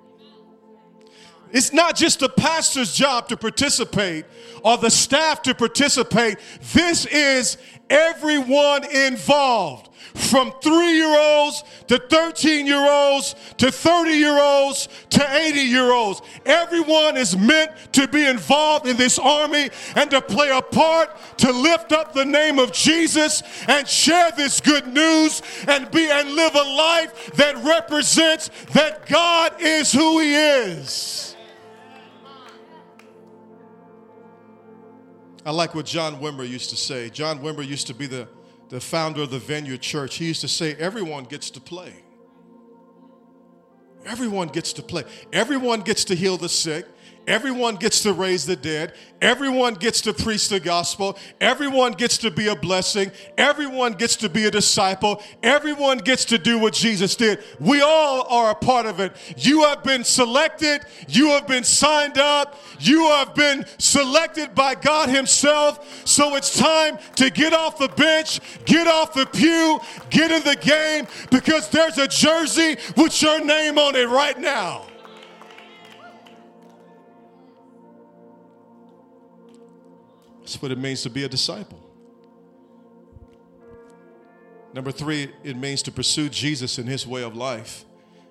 It's 1.53 1.73
not 1.73 1.97
just 1.97 2.21
the 2.21 2.29
pastor's 2.29 2.93
job 2.93 3.29
to 3.29 3.37
participate 3.37 4.25
or 4.63 4.77
the 4.77 4.91
staff 4.91 5.43
to 5.43 5.55
participate. 5.55 6.39
This 6.75 7.07
is 7.07 7.57
everyone 7.91 8.85
involved 8.85 9.91
from 10.15 10.53
three 10.63 10.97
year 10.97 11.19
olds 11.19 11.63
to 11.87 11.99
13 11.99 12.67
year 12.67 12.91
olds 12.91 13.35
to 13.59 13.71
30 13.71 14.11
year 14.11 14.41
olds 14.41 14.89
to 15.11 15.35
80 15.35 15.61
year 15.61 15.93
olds. 15.93 16.23
Everyone 16.45 17.17
is 17.17 17.37
meant 17.37 17.71
to 17.93 18.09
be 18.09 18.25
involved 18.25 18.87
in 18.87 18.97
this 18.97 19.19
army 19.19 19.71
and 19.95 20.11
to 20.11 20.21
play 20.21 20.51
a 20.51 20.63
part 20.63 21.11
to 21.39 21.53
lift 21.53 21.93
up 21.93 22.13
the 22.13 22.25
name 22.25 22.59
of 22.59 22.73
Jesus 22.73 23.43
and 23.69 23.87
share 23.87 24.31
this 24.33 24.61
good 24.61 24.87
news 24.89 25.43
and 25.69 25.91
be 25.91 26.11
and 26.11 26.35
live 26.35 26.55
a 26.55 26.63
life 26.63 27.33
that 27.35 27.57
represents 27.65 28.51
that 28.73 29.07
God 29.07 29.61
is 29.61 29.93
who 29.93 30.21
He 30.21 30.35
is. 30.35 31.36
I 35.47 35.53
like 35.53 35.77
what 35.77 35.87
John 35.87 36.17
Wimber 36.17 36.47
used 36.47 36.71
to 36.71 36.77
say. 36.77 37.09
John 37.09 37.39
Wimber 37.39 37.65
used 37.65 37.87
to 37.87 37.95
be 37.95 38.07
the, 38.07 38.27
the 38.69 38.81
founder 38.81 39.23
of 39.23 39.31
the 39.31 39.39
Vineyard 39.39 39.81
Church. 39.81 40.17
He 40.17 40.25
used 40.25 40.41
to 40.41 40.49
say, 40.49 40.75
Everyone 40.75 41.23
gets 41.23 41.51
to 41.51 41.61
play. 41.61 41.93
Everyone 44.05 44.49
gets 44.49 44.73
to 44.73 44.83
play. 44.83 45.05
Everyone 45.33 45.83
gets 45.83 46.05
to 46.07 46.17
heal 46.17 46.37
the 46.37 46.49
sick. 46.49 46.85
Everyone 47.27 47.75
gets 47.75 48.03
to 48.03 48.13
raise 48.13 48.47
the 48.47 48.55
dead. 48.55 48.93
Everyone 49.21 49.75
gets 49.75 50.01
to 50.03 50.13
preach 50.13 50.49
the 50.49 50.61
gospel. 50.61 51.19
Everyone 51.41 51.93
gets 51.93 52.19
to 52.19 52.31
be 52.31 52.47
a 52.47 52.55
blessing. 52.55 53.11
Everyone 53.37 53.95
gets 53.95 54.15
to 54.17 54.29
be 54.29 54.45
a 54.45 54.51
disciple. 54.51 55.21
Everyone 55.43 55.99
gets 55.99 56.25
to 56.27 56.39
do 56.39 56.59
what 56.59 56.73
Jesus 56.73 57.17
did. 57.17 57.43
We 57.59 57.81
all 57.81 58.29
are 58.29 58.53
a 58.53 58.55
part 58.55 58.87
of 58.87 59.01
it. 59.01 59.13
You 59.37 59.65
have 59.65 59.83
been 59.83 60.05
selected. 60.05 60.83
You 61.09 61.31
have 61.31 61.49
been 61.49 61.65
signed 61.65 62.19
up. 62.19 62.61
You 62.79 63.09
have 63.09 63.35
been 63.35 63.65
selected 63.79 64.55
by 64.55 64.77
God 64.77 65.09
Himself. 65.09 66.07
So 66.07 66.37
it's 66.37 66.57
time 66.57 66.99
to 67.17 67.31
get 67.31 67.53
off 67.53 67.79
the 67.79 67.89
bench, 67.89 68.41
get 68.67 68.87
off 68.87 69.15
the 69.15 69.27
pew, 69.27 69.81
get 70.11 70.31
in 70.31 70.45
the 70.45 70.57
game 70.57 71.09
because 71.31 71.69
there's 71.71 71.99
a 71.99 72.07
jersey 72.07 72.77
with 72.97 73.21
your 73.21 73.45
name 73.45 73.79
on 73.79 73.97
it 73.97 74.09
right 74.09 74.39
now. 74.39 74.87
That's 80.47 80.63
what 80.63 80.71
it 80.71 80.79
means 80.79 81.03
to 81.03 81.11
be 81.11 81.25
a 81.25 81.29
disciple. 81.29 81.81
Number 84.73 84.93
three, 84.93 85.33
it 85.43 85.57
means 85.57 85.83
to 85.83 85.91
pursue 85.91 86.29
Jesus 86.29 86.79
in 86.79 86.87
his 86.87 87.05
way 87.05 87.25
of 87.25 87.35
life. 87.35 87.85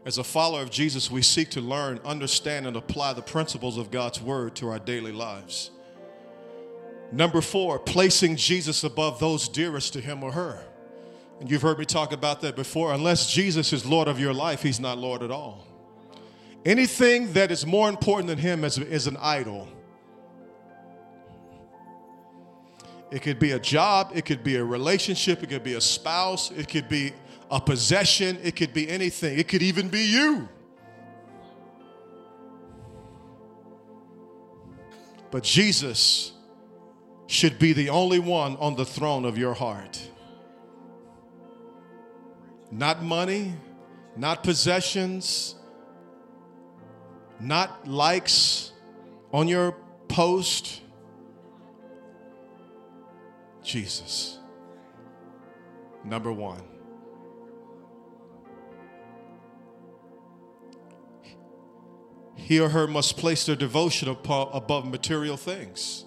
As 0.05 0.17
a 0.17 0.23
follower 0.23 0.61
of 0.61 0.71
Jesus, 0.71 1.11
we 1.11 1.21
seek 1.21 1.49
to 1.49 1.59
learn, 1.59 1.99
understand, 2.05 2.67
and 2.67 2.77
apply 2.77 3.11
the 3.11 3.21
principles 3.21 3.77
of 3.77 3.91
God's 3.91 4.21
word 4.21 4.55
to 4.55 4.69
our 4.69 4.79
daily 4.79 5.11
lives. 5.11 5.71
Number 7.11 7.41
four, 7.41 7.79
placing 7.79 8.37
Jesus 8.37 8.85
above 8.85 9.19
those 9.19 9.49
dearest 9.49 9.91
to 9.91 9.99
him 9.99 10.23
or 10.23 10.31
her. 10.31 10.63
And 11.41 11.51
you've 11.51 11.63
heard 11.63 11.79
me 11.79 11.83
talk 11.83 12.13
about 12.13 12.39
that 12.43 12.55
before. 12.55 12.93
Unless 12.93 13.29
Jesus 13.29 13.73
is 13.73 13.85
Lord 13.85 14.07
of 14.07 14.21
your 14.21 14.33
life, 14.33 14.61
he's 14.61 14.79
not 14.79 14.97
Lord 14.97 15.21
at 15.21 15.31
all. 15.31 15.67
Anything 16.63 17.33
that 17.33 17.51
is 17.51 17.65
more 17.65 17.89
important 17.89 18.29
than 18.29 18.37
him 18.37 18.63
is, 18.63 18.77
is 18.77 19.05
an 19.05 19.17
idol. 19.19 19.67
It 23.11 23.21
could 23.21 23.39
be 23.39 23.51
a 23.51 23.59
job, 23.59 24.11
it 24.15 24.25
could 24.25 24.43
be 24.43 24.55
a 24.55 24.63
relationship, 24.63 25.43
it 25.43 25.49
could 25.49 25.63
be 25.63 25.73
a 25.73 25.81
spouse, 25.81 26.51
it 26.51 26.67
could 26.67 26.89
be 26.89 27.13
a 27.51 27.61
possession, 27.61 28.37
it 28.43 28.55
could 28.55 28.73
be 28.73 28.89
anything. 28.89 29.37
It 29.37 29.47
could 29.47 29.61
even 29.61 29.89
be 29.89 30.03
you. 30.03 30.49
But 35.31 35.43
Jesus 35.43 36.31
should 37.27 37.59
be 37.59 37.73
the 37.73 37.89
only 37.89 38.19
one 38.19 38.55
on 38.57 38.75
the 38.75 38.85
throne 38.85 39.25
of 39.25 39.37
your 39.37 39.53
heart. 39.53 40.09
Not 42.71 43.03
money, 43.03 43.53
not 44.15 44.43
possessions, 44.43 45.55
not 47.39 47.87
likes 47.87 48.71
on 49.33 49.47
your 49.47 49.75
post 50.07 50.81
Jesus. 53.65 54.37
Number 56.03 56.31
one. 56.31 56.61
He 62.35 62.59
or 62.59 62.69
her 62.69 62.85
must 62.85 63.17
place 63.17 63.47
their 63.47 63.55
devotion 63.55 64.07
above 64.07 64.87
material 64.87 65.35
things. 65.35 66.05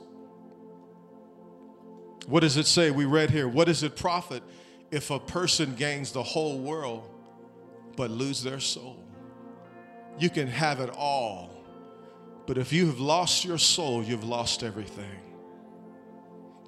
What 2.27 2.41
does 2.41 2.57
it 2.57 2.67
say? 2.67 2.91
We 2.91 3.07
read 3.07 3.31
here. 3.31 3.49
What 3.49 3.67
does 3.67 3.83
it 3.83 3.97
profit 3.97 4.43
if 4.91 5.11
a 5.11 5.19
person 5.19 5.75
gains 5.75 6.13
the 6.13 6.23
whole 6.23 6.59
world 6.59 7.11
but 7.97 8.11
lose 8.11 8.43
their 8.43 8.61
soul? 8.61 9.03
You 10.19 10.31
can 10.31 10.47
have 10.47 10.79
it 10.81 10.91
all, 10.91 11.51
but 12.47 12.59
if 12.59 12.73
you 12.73 12.87
have 12.87 13.01
lost 13.01 13.45
your 13.45 13.59
soul, 13.59 14.03
you've 14.03 14.25
lost 14.25 14.63
everything. 14.63 15.28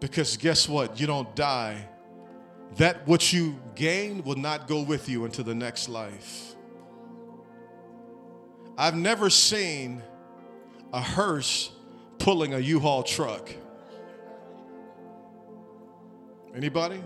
Because 0.00 0.36
guess 0.36 0.68
what? 0.68 0.98
You 0.98 1.06
don't 1.06 1.34
die. 1.36 1.86
That 2.76 3.06
what 3.06 3.32
you 3.32 3.60
gain 3.74 4.24
will 4.24 4.36
not 4.36 4.66
go 4.66 4.82
with 4.82 5.08
you 5.08 5.24
into 5.24 5.42
the 5.42 5.54
next 5.54 5.88
life. 5.88 6.54
I've 8.78 8.96
never 8.96 9.28
seen 9.28 10.02
a 10.92 11.00
hearse 11.00 11.70
pulling 12.18 12.54
a 12.54 12.58
U-Haul 12.58 13.02
truck. 13.02 13.50
Anybody? 16.54 17.02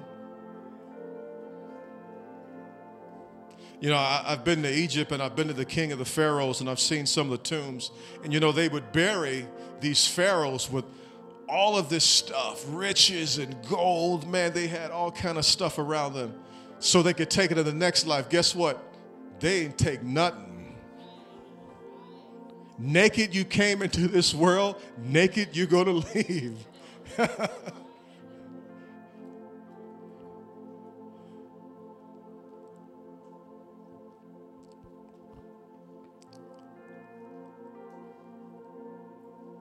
You 3.80 3.90
know, 3.90 3.96
I, 3.96 4.22
have 4.28 4.44
been 4.44 4.62
to 4.62 4.72
Egypt 4.72 5.12
and 5.12 5.22
I've 5.22 5.37
been 5.37 5.48
to 5.48 5.52
the 5.52 5.64
king 5.64 5.92
of 5.92 5.98
the 5.98 6.04
pharaohs 6.04 6.61
and 6.61 6.70
I've 6.70 6.80
seen 6.80 7.07
some 7.07 7.30
of 7.30 7.42
the 7.42 7.44
tombs. 7.44 7.90
And 8.22 8.33
you 8.33 8.40
know, 8.40 8.52
they 8.52 8.68
would 8.68 8.92
bury 8.92 9.46
these 9.80 10.07
pharaohs 10.07 10.70
with 10.70 10.85
all 11.48 11.76
of 11.76 11.88
this 11.88 12.04
stuff, 12.04 12.64
riches 12.68 13.38
and 13.38 13.57
gold, 13.68 14.28
man, 14.28 14.52
they 14.52 14.66
had 14.66 14.90
all 14.90 15.11
kind 15.11 15.38
of 15.38 15.44
stuff 15.44 15.78
around 15.78 16.14
them 16.14 16.35
so 16.78 17.02
they 17.02 17.14
could 17.14 17.30
take 17.30 17.50
it 17.50 17.54
to 17.54 17.62
the 17.62 17.72
next 17.72 18.07
life. 18.07 18.28
Guess 18.28 18.54
what? 18.54 18.83
They 19.40 19.62
didn't 19.62 19.78
take 19.78 20.02
nothing. 20.02 20.76
Naked 22.78 23.35
you 23.35 23.44
came 23.44 23.83
into 23.83 24.09
this 24.09 24.35
world, 24.35 24.80
naked 24.98 25.57
you're 25.57 25.66
to 25.66 25.92
leave. 26.14 26.57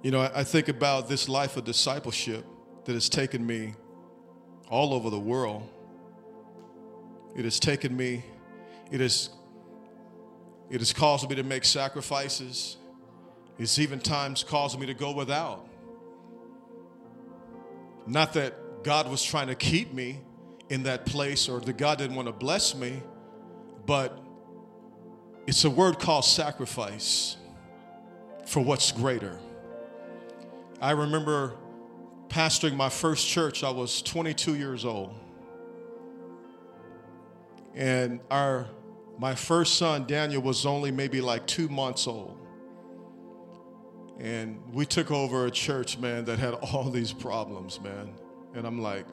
You 0.04 0.12
know, 0.12 0.30
I 0.36 0.44
think 0.44 0.68
about 0.68 1.08
this 1.08 1.30
life 1.30 1.56
of 1.56 1.64
discipleship 1.64 2.46
that 2.84 2.92
has 2.92 3.08
taken 3.08 3.48
me 3.48 3.74
all 4.70 4.94
over 4.94 5.10
the 5.10 5.20
world. 5.20 5.70
It 7.38 7.46
has 7.46 7.58
taken 7.58 7.96
me, 7.96 8.26
it 8.92 9.00
has, 9.00 9.30
it 10.70 10.82
has 10.82 10.92
caused 10.92 11.30
me 11.30 11.38
to 11.38 11.44
make 11.44 11.64
sacrifices. 11.64 12.76
It's 13.58 13.80
even 13.80 14.02
times 14.02 14.44
caused 14.44 14.78
me 14.78 14.88
to 14.88 14.94
go 14.94 15.14
without. 15.14 15.66
Not 18.06 18.34
that 18.34 18.84
God 18.84 19.10
was 19.10 19.24
trying 19.24 19.48
to 19.48 19.56
keep 19.56 19.94
me 19.94 20.20
in 20.68 20.84
that 20.84 21.06
place 21.06 21.48
or 21.48 21.62
that 21.62 21.78
God 21.78 21.98
didn't 21.98 22.18
want 22.18 22.28
to 22.28 22.34
bless 22.34 22.76
me, 22.76 23.02
but 23.86 24.22
it's 25.48 25.64
a 25.64 25.70
word 25.70 25.98
called 25.98 26.26
sacrifice 26.26 27.38
for 28.46 28.60
what's 28.60 28.92
greater. 28.92 29.40
I 30.84 30.92
remember 30.92 31.56
pastoring 32.28 32.76
my 32.76 32.90
first 32.90 33.26
church, 33.26 33.64
I 33.64 33.70
was 33.70 34.02
22 34.02 34.56
years 34.56 34.84
old. 34.84 35.16
And 37.74 38.20
our 38.30 38.68
my 39.18 39.34
first 39.34 39.78
son, 39.78 40.06
Daniel, 40.08 40.42
was 40.42 40.66
only 40.66 40.92
maybe 40.92 41.22
like 41.22 41.48
two 41.48 41.70
months 41.70 42.06
old. 42.06 42.38
And 44.20 44.60
we 44.74 44.86
took 44.86 45.10
over 45.10 45.46
a 45.46 45.52
church, 45.52 45.98
man, 46.00 46.26
that 46.26 46.38
had 46.38 46.54
all 46.74 46.90
these 46.90 47.14
problems, 47.14 47.80
man. 47.80 48.14
And 48.54 48.68
I'm 48.68 48.82
like, 48.82 49.06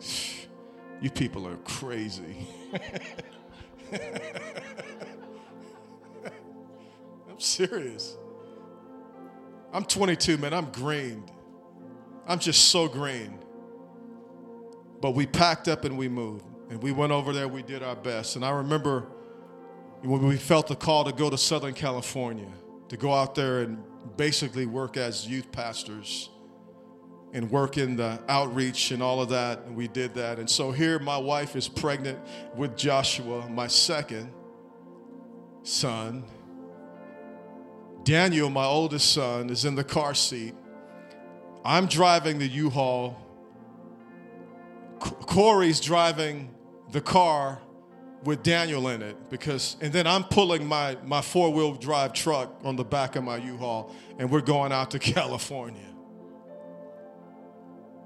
you 1.01 1.09
people 1.09 1.47
are 1.47 1.57
crazy. 1.59 2.49
I'm 7.31 7.39
serious. 7.39 8.17
I'm 9.73 9.85
22, 9.85 10.37
man. 10.37 10.53
I'm 10.53 10.73
grained. 10.73 11.31
I'm 12.27 12.39
just 12.39 12.69
so 12.69 12.89
green. 12.89 13.39
But 15.01 15.13
we 15.13 15.27
packed 15.27 15.69
up 15.69 15.85
and 15.85 15.97
we 15.97 16.09
moved. 16.09 16.45
And 16.69 16.83
we 16.83 16.93
went 16.93 17.11
over 17.13 17.33
there, 17.33 17.49
we 17.49 17.63
did 17.63 17.83
our 17.83 17.97
best. 17.97 18.37
And 18.37 18.45
I 18.45 18.51
remember 18.51 19.09
when 20.03 20.27
we 20.27 20.37
felt 20.37 20.69
the 20.69 20.77
call 20.77 21.05
to 21.05 21.13
go 21.13 21.29
to 21.29 21.37
Southern 21.37 21.75
California, 21.75 22.49
to 22.89 22.97
go 22.97 23.13
out 23.13 23.35
there 23.35 23.61
and 23.61 23.83
basically 24.17 24.67
work 24.67 24.97
as 24.97 25.27
youth 25.27 25.51
pastors 25.51 26.31
and 27.33 27.51
work 27.51 27.77
in 27.77 27.97
the 27.97 28.21
outreach 28.29 28.91
and 28.93 29.03
all 29.03 29.21
of 29.21 29.29
that. 29.31 29.63
And 29.67 29.77
we 29.77 29.89
did 29.89 30.15
that. 30.15 30.39
And 30.39 30.49
so 30.49 30.71
here 30.71 30.99
my 30.99 31.19
wife 31.19 31.57
is 31.57 31.69
pregnant 31.69 32.19
with 32.55 32.77
Joshua, 32.77 33.49
my 33.49 33.67
second 33.67 34.33
son. 35.63 36.25
Daniel, 38.05 38.49
my 38.49 38.65
oldest 38.65 39.13
son, 39.13 39.51
is 39.51 39.65
in 39.65 39.75
the 39.75 39.85
car 39.85 40.15
seat. 40.15 40.55
I'm 41.65 41.87
driving 41.87 42.39
the 42.39 42.49
U-Haul. 42.49 43.17
Corey's 44.99 45.81
driving 45.81 46.55
the 46.93 47.01
car 47.01 47.61
with 48.25 48.43
Daniel 48.43 48.89
in 48.89 49.03
it 49.03 49.31
because, 49.31 49.77
and 49.81 49.93
then 49.93 50.07
I'm 50.07 50.25
pulling 50.25 50.67
my, 50.67 50.97
my 51.05 51.23
four 51.23 51.53
wheel 51.53 51.75
drive 51.75 52.13
truck 52.13 52.55
on 52.65 52.77
the 52.77 52.85
back 52.85 53.17
of 53.17 53.25
my 53.25 53.39
U 53.39 53.57
Haul 53.57 53.95
and 54.19 54.31
we're 54.31 54.43
going 54.43 54.73
out 54.73 54.91
to 54.91 54.99
California. 54.99 55.89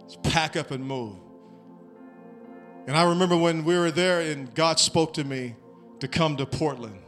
Let's 0.01 0.17
pack 0.23 0.57
up 0.57 0.71
and 0.71 0.85
move. 0.85 1.17
And 2.87 2.97
I 2.97 3.09
remember 3.09 3.37
when 3.37 3.65
we 3.65 3.77
were 3.77 3.91
there 3.91 4.21
and 4.21 4.55
God 4.55 4.79
spoke 4.79 5.15
to 5.15 5.25
me 5.25 5.57
to 6.01 6.07
come 6.07 6.37
to 6.37 6.47
Portland. 6.47 7.01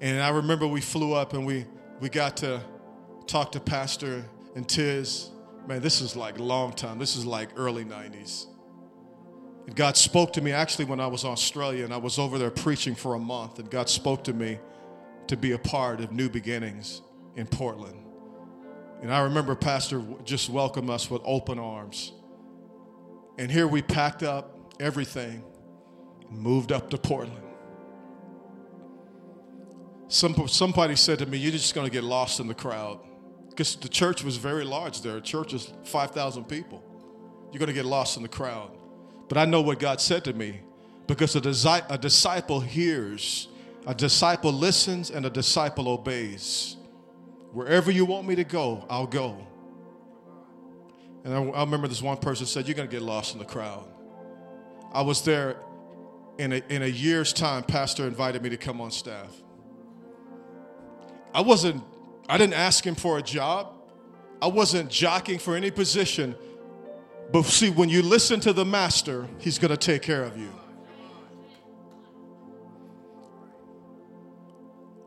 And 0.00 0.22
I 0.22 0.28
remember 0.28 0.66
we 0.66 0.80
flew 0.80 1.12
up 1.14 1.32
and 1.32 1.44
we, 1.44 1.66
we 2.00 2.08
got 2.08 2.36
to 2.38 2.62
talk 3.26 3.52
to 3.52 3.60
Pastor 3.60 4.24
and 4.58 4.68
Tiz. 4.68 5.30
Man, 5.68 5.80
this 5.80 6.00
is 6.00 6.16
like 6.16 6.38
long 6.38 6.72
time. 6.72 6.98
This 6.98 7.14
is 7.14 7.24
like 7.24 7.50
early 7.56 7.84
90s. 7.84 8.46
And 9.66 9.76
God 9.76 9.96
spoke 9.96 10.32
to 10.32 10.40
me 10.40 10.50
actually 10.50 10.86
when 10.86 10.98
I 10.98 11.06
was 11.06 11.22
in 11.22 11.30
Australia 11.30 11.84
and 11.84 11.94
I 11.94 11.96
was 11.96 12.18
over 12.18 12.38
there 12.38 12.50
preaching 12.50 12.96
for 12.96 13.14
a 13.14 13.20
month. 13.20 13.60
And 13.60 13.70
God 13.70 13.88
spoke 13.88 14.24
to 14.24 14.32
me 14.32 14.58
to 15.28 15.36
be 15.36 15.52
a 15.52 15.58
part 15.58 16.00
of 16.00 16.10
New 16.10 16.28
Beginnings 16.28 17.02
in 17.36 17.46
Portland. 17.46 18.04
And 19.00 19.14
I 19.14 19.20
remember 19.20 19.54
Pastor 19.54 20.02
just 20.24 20.50
welcomed 20.50 20.90
us 20.90 21.08
with 21.08 21.22
open 21.24 21.60
arms. 21.60 22.12
And 23.38 23.52
here 23.52 23.68
we 23.68 23.80
packed 23.80 24.24
up 24.24 24.74
everything 24.80 25.44
and 26.28 26.36
moved 26.36 26.72
up 26.72 26.90
to 26.90 26.98
Portland. 26.98 27.46
Some, 30.08 30.48
somebody 30.48 30.96
said 30.96 31.20
to 31.20 31.26
me, 31.26 31.38
You're 31.38 31.52
just 31.52 31.76
going 31.76 31.86
to 31.86 31.92
get 31.92 32.02
lost 32.02 32.40
in 32.40 32.48
the 32.48 32.54
crowd. 32.54 32.98
Because 33.58 33.74
the 33.74 33.88
church 33.88 34.22
was 34.22 34.36
very 34.36 34.62
large 34.62 35.02
there. 35.02 35.14
The 35.14 35.20
church 35.20 35.52
is 35.52 35.72
5,000 35.82 36.44
people. 36.44 36.80
You're 37.50 37.58
going 37.58 37.66
to 37.66 37.72
get 37.72 37.86
lost 37.86 38.16
in 38.16 38.22
the 38.22 38.28
crowd. 38.28 38.70
But 39.28 39.36
I 39.36 39.46
know 39.46 39.62
what 39.62 39.80
God 39.80 40.00
said 40.00 40.22
to 40.26 40.32
me 40.32 40.60
because 41.08 41.34
a, 41.34 41.84
a 41.90 41.98
disciple 41.98 42.60
hears, 42.60 43.48
a 43.84 43.96
disciple 43.96 44.52
listens, 44.52 45.10
and 45.10 45.26
a 45.26 45.30
disciple 45.30 45.88
obeys. 45.88 46.76
Wherever 47.50 47.90
you 47.90 48.04
want 48.04 48.28
me 48.28 48.36
to 48.36 48.44
go, 48.44 48.86
I'll 48.88 49.08
go. 49.08 49.44
And 51.24 51.34
I, 51.34 51.42
I 51.42 51.64
remember 51.64 51.88
this 51.88 52.00
one 52.00 52.18
person 52.18 52.46
said, 52.46 52.68
You're 52.68 52.76
going 52.76 52.88
to 52.88 52.94
get 52.94 53.02
lost 53.02 53.32
in 53.32 53.40
the 53.40 53.44
crowd. 53.44 53.88
I 54.92 55.02
was 55.02 55.22
there 55.22 55.56
in 56.38 56.52
a, 56.52 56.62
in 56.68 56.82
a 56.82 56.86
year's 56.86 57.32
time, 57.32 57.64
Pastor 57.64 58.06
invited 58.06 58.40
me 58.40 58.50
to 58.50 58.56
come 58.56 58.80
on 58.80 58.92
staff. 58.92 59.34
I 61.34 61.40
wasn't, 61.40 61.82
I 62.28 62.36
didn't 62.36 62.54
ask 62.54 62.86
him 62.86 62.94
for 62.94 63.18
a 63.18 63.22
job. 63.22 63.72
I 64.42 64.46
wasn't 64.46 64.90
jockeying 64.90 65.38
for 65.38 65.56
any 65.56 65.70
position. 65.70 66.34
But 67.32 67.44
see, 67.44 67.70
when 67.70 67.88
you 67.88 68.02
listen 68.02 68.40
to 68.40 68.52
the 68.52 68.64
master, 68.64 69.26
he's 69.38 69.58
going 69.58 69.70
to 69.70 69.76
take 69.76 70.02
care 70.02 70.22
of 70.22 70.36
you. 70.38 70.52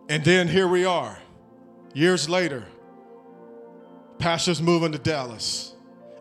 And 0.10 0.24
then 0.26 0.48
here 0.48 0.68
we 0.68 0.84
are, 0.84 1.20
years 1.94 2.28
later. 2.28 2.66
Pastor's 4.20 4.62
moving 4.62 4.92
to 4.92 4.98
Dallas. 4.98 5.74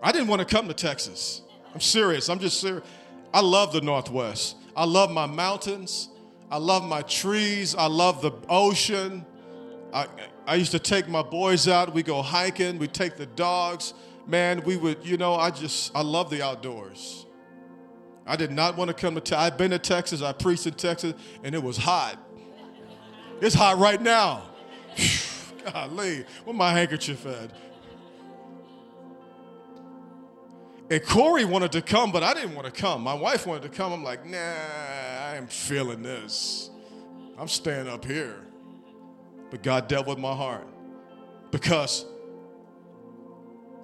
I 0.03 0.13
didn't 0.13 0.29
want 0.29 0.41
to 0.41 0.47
come 0.47 0.69
to 0.69 0.75
Texas. 0.75 1.43
I'm 1.75 1.81
serious. 1.81 2.29
I'm 2.29 2.39
just 2.39 2.61
serious. 2.61 2.85
I 3.35 3.41
love 3.41 3.73
the 3.73 3.81
Northwest. 3.81 4.57
I 4.77 4.85
love 4.85 5.11
my 5.11 5.27
mountains. 5.27 6.09
I 6.51 6.59
love 6.59 6.85
my 6.85 7.03
trees. 7.03 7.75
I 7.75 7.87
love 7.87 8.23
the 8.23 8.33
ocean. 8.49 9.27
I, 9.93 10.07
I 10.47 10.55
used 10.57 10.73
to 10.73 10.79
take 10.79 11.09
my 11.09 11.23
boys 11.23 11.69
out. 11.69 11.95
We 11.95 12.03
go 12.03 12.23
hiking. 12.23 12.79
We 12.79 12.89
take 12.89 13.17
the 13.17 13.27
dogs. 13.27 13.95
Man, 14.27 14.63
we 14.65 14.77
would, 14.77 15.05
you 15.05 15.17
know, 15.17 15.35
I 15.35 15.51
just, 15.51 15.95
I 15.95 16.03
love 16.03 16.31
the 16.31 16.43
outdoors. 16.43 17.27
I 18.27 18.37
did 18.37 18.53
not 18.53 18.77
want 18.77 18.89
to 18.89 18.95
come 18.95 19.21
to. 19.21 19.39
I've 19.39 19.59
been 19.59 19.73
to 19.73 19.79
Texas. 19.79 20.23
I 20.23 20.33
preached 20.33 20.67
in 20.67 20.75
Texas, 20.75 21.15
and 21.43 21.55
it 21.55 21.63
was 21.63 21.77
hot. 21.77 22.19
It's 23.41 23.55
hot 23.55 23.79
right 23.79 24.01
now. 24.01 24.45
Golly, 25.73 26.25
where 26.45 26.55
my 26.55 26.71
handkerchief 26.71 27.27
at? 27.27 27.51
And 30.91 31.05
Corey 31.05 31.45
wanted 31.45 31.73
to 31.73 31.83
come, 31.83 32.11
but 32.11 32.23
I 32.23 32.35
didn't 32.35 32.55
want 32.55 32.73
to 32.73 32.73
come. 32.73 33.03
My 33.03 33.15
wife 33.15 33.47
wanted 33.47 33.63
to 33.63 33.69
come. 33.69 33.93
I'm 33.93 34.03
like, 34.03 34.27
nah, 34.27 34.37
I 34.37 35.37
am 35.37 35.47
feeling 35.47 36.03
this. 36.03 36.71
I'm 37.39 37.49
staying 37.49 37.89
up 37.89 38.05
here. 38.05 38.45
But 39.51 39.63
God 39.63 39.89
dealt 39.89 40.07
with 40.07 40.19
my 40.19 40.35
heart 40.35 40.67
because 41.51 42.07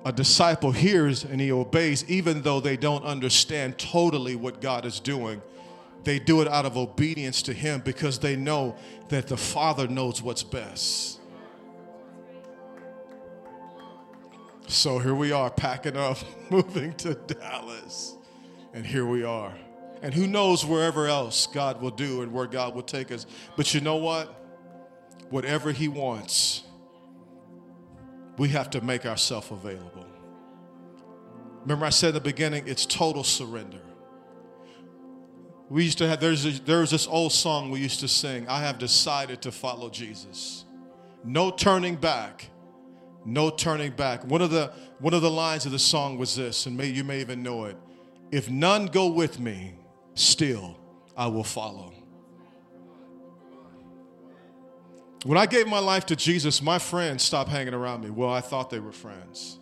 a 0.05 0.13
disciple 0.13 0.71
hears 0.71 1.25
and 1.25 1.41
he 1.41 1.51
obeys, 1.51 2.09
even 2.09 2.43
though 2.43 2.61
they 2.61 2.77
don't 2.77 3.05
understand 3.05 3.77
totally 3.77 4.37
what 4.37 4.61
God 4.61 4.85
is 4.85 5.01
doing. 5.01 5.43
They 6.07 6.21
do 6.21 6.41
it 6.41 6.47
out 6.47 6.65
of 6.65 6.77
obedience 6.77 7.43
to 7.43 7.53
Him 7.53 7.83
because 7.85 8.21
they 8.21 8.37
know 8.37 8.77
that 9.09 9.27
the 9.27 9.37
Father 9.37 9.89
knows 9.89 10.23
what's 10.23 10.45
best. 10.45 11.19
So 14.69 15.01
here 15.01 15.17
we 15.17 15.33
are, 15.33 15.51
packing 15.51 15.97
up, 15.97 16.19
moving 16.51 16.95
to 16.99 17.15
Dallas. 17.15 18.15
And 18.73 18.87
here 18.87 19.05
we 19.05 19.25
are. 19.25 19.53
And 20.01 20.15
who 20.15 20.29
knows 20.29 20.65
wherever 20.65 21.09
else 21.09 21.49
God 21.49 21.83
will 21.83 21.91
do 21.91 22.23
and 22.23 22.33
where 22.33 22.47
God 22.47 22.77
will 22.77 22.83
take 22.83 23.11
us. 23.11 23.27
But 23.57 23.75
you 23.75 23.81
know 23.81 23.97
what? 23.97 24.46
Whatever 25.31 25.73
He 25.73 25.89
wants, 25.89 26.63
we 28.39 28.49
have 28.51 28.71
to 28.71 28.81
make 28.81 29.07
ourselves 29.07 29.51
available. 29.51 30.07
Remember, 31.63 31.87
I 31.87 31.91
said 31.91 32.09
in 32.09 32.15
the 32.15 32.21
beginning, 32.21 32.69
it's 32.69 32.87
total 32.87 33.25
surrender. 33.25 33.81
We 35.69 35.85
used 35.85 35.99
to 35.99 36.09
have, 36.09 36.21
there's, 36.21 36.47
a, 36.47 36.63
there's 36.63 36.91
this 36.91 37.09
old 37.09 37.33
song 37.33 37.71
we 37.71 37.81
used 37.81 38.01
to 38.01 38.09
sing 38.09 38.47
I 38.49 38.61
have 38.61 38.79
decided 38.79 39.43
to 39.43 39.53
follow 39.53 39.91
Jesus. 39.91 40.65
No 41.25 41.51
turning 41.51 41.97
back 41.97 42.51
no 43.27 43.51
turning 43.51 43.91
back. 43.91 44.25
One 44.25 44.41
of 44.41 44.51
the 44.51 44.73
one 45.01 45.13
of 45.13 45.21
the 45.21 45.31
lines 45.31 45.67
of 45.67 45.73
the 45.73 45.79
song 45.79 46.17
was 46.17 46.37
this, 46.37 46.67
and 46.67 46.77
may, 46.77 46.87
you 46.87 47.05
may 47.05 47.21
even 47.21 47.43
know 47.43 47.65
it. 47.65 47.77
If 48.31 48.49
none 48.49 48.87
go 48.87 49.09
with 49.09 49.39
me, 49.41 49.75
still 50.15 50.79
I 51.17 51.27
will 51.27 51.45
follow. 51.45 51.93
When 55.25 55.39
I 55.39 55.47
gave 55.47 55.67
my 55.67 55.79
life 55.79 56.07
to 56.07 56.17
Jesus, 56.17 56.63
my 56.63 56.79
friends 56.79 57.23
stopped 57.23 57.51
hanging 57.51 57.75
around 57.75 58.05
me. 58.05 58.11
Well, 58.11 58.31
I 58.31 58.41
thought 58.41 58.71
they 58.71 58.81
were 58.81 58.93
friends. 58.93 59.59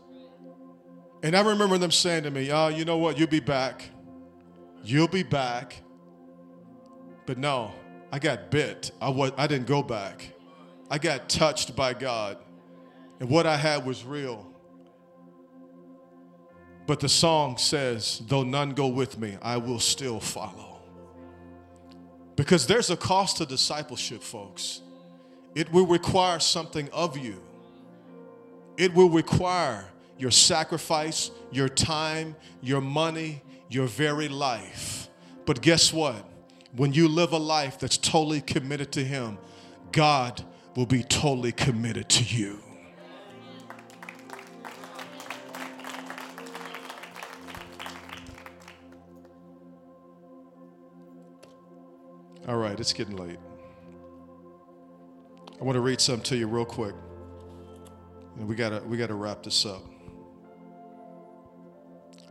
And 1.22 1.34
I 1.34 1.40
remember 1.40 1.78
them 1.78 1.90
saying 1.90 2.24
to 2.24 2.30
me, 2.30 2.52
Oh, 2.52 2.68
you 2.68 2.84
know 2.84 2.98
what? 2.98 3.18
You'll 3.18 3.28
be 3.28 3.40
back. 3.40 3.88
You'll 4.82 5.08
be 5.08 5.22
back. 5.22 5.80
But 7.24 7.38
no, 7.38 7.72
I 8.12 8.18
got 8.18 8.50
bit. 8.50 8.90
I, 9.00 9.08
was, 9.08 9.32
I 9.36 9.46
didn't 9.46 9.66
go 9.66 9.82
back. 9.82 10.34
I 10.90 10.98
got 10.98 11.28
touched 11.28 11.74
by 11.74 11.94
God. 11.94 12.36
And 13.20 13.30
what 13.30 13.46
I 13.46 13.56
had 13.56 13.86
was 13.86 14.04
real. 14.04 14.54
But 16.86 17.00
the 17.00 17.08
song 17.08 17.56
says, 17.56 18.20
Though 18.28 18.42
none 18.42 18.70
go 18.70 18.88
with 18.88 19.18
me, 19.18 19.38
I 19.40 19.56
will 19.56 19.80
still 19.80 20.20
follow. 20.20 20.82
Because 22.36 22.66
there's 22.66 22.90
a 22.90 22.96
cost 22.96 23.38
to 23.38 23.46
discipleship, 23.46 24.22
folks. 24.22 24.82
It 25.54 25.72
will 25.72 25.86
require 25.86 26.40
something 26.40 26.88
of 26.92 27.16
you, 27.16 27.42
it 28.76 28.92
will 28.94 29.10
require 29.10 29.86
your 30.18 30.30
sacrifice, 30.30 31.30
your 31.50 31.68
time, 31.68 32.36
your 32.62 32.80
money, 32.80 33.42
your 33.68 33.86
very 33.86 34.28
life. 34.28 35.08
But 35.46 35.60
guess 35.60 35.92
what? 35.92 36.24
When 36.76 36.92
you 36.92 37.08
live 37.08 37.32
a 37.32 37.38
life 37.38 37.78
that's 37.78 37.96
totally 37.96 38.40
committed 38.40 38.92
to 38.92 39.04
Him, 39.04 39.38
God 39.92 40.42
will 40.76 40.86
be 40.86 41.02
totally 41.02 41.52
committed 41.52 42.08
to 42.10 42.24
you. 42.24 42.58
All 52.46 52.56
right, 52.56 52.78
it's 52.78 52.92
getting 52.92 53.16
late. 53.16 53.38
I 55.60 55.64
want 55.64 55.76
to 55.76 55.80
read 55.80 56.00
something 56.00 56.24
to 56.24 56.36
you 56.36 56.46
real 56.46 56.64
quick. 56.64 56.94
And 58.38 58.48
we 58.48 58.56
gotta 58.56 58.82
we 58.86 58.96
gotta 58.96 59.14
wrap 59.14 59.42
this 59.42 59.64
up. 59.64 59.82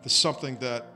There's 0.02 0.14
something 0.14 0.58
that 0.58 0.88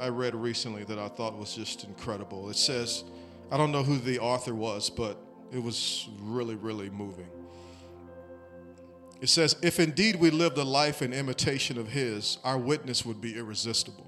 I 0.00 0.08
read 0.08 0.34
recently 0.34 0.84
that 0.84 0.98
I 0.98 1.08
thought 1.08 1.38
was 1.38 1.54
just 1.54 1.84
incredible. 1.84 2.50
It 2.50 2.56
says, 2.56 3.04
I 3.50 3.56
don't 3.56 3.70
know 3.70 3.82
who 3.82 3.98
the 3.98 4.18
author 4.18 4.54
was, 4.54 4.90
but 4.90 5.16
it 5.52 5.62
was 5.62 6.08
really, 6.20 6.56
really 6.56 6.90
moving. 6.90 7.28
It 9.20 9.28
says, 9.28 9.56
If 9.62 9.80
indeed 9.80 10.16
we 10.16 10.30
lived 10.30 10.58
a 10.58 10.64
life 10.64 11.02
in 11.02 11.12
imitation 11.12 11.78
of 11.78 11.88
his, 11.88 12.38
our 12.44 12.58
witness 12.58 13.04
would 13.04 13.20
be 13.20 13.36
irresistible. 13.36 14.06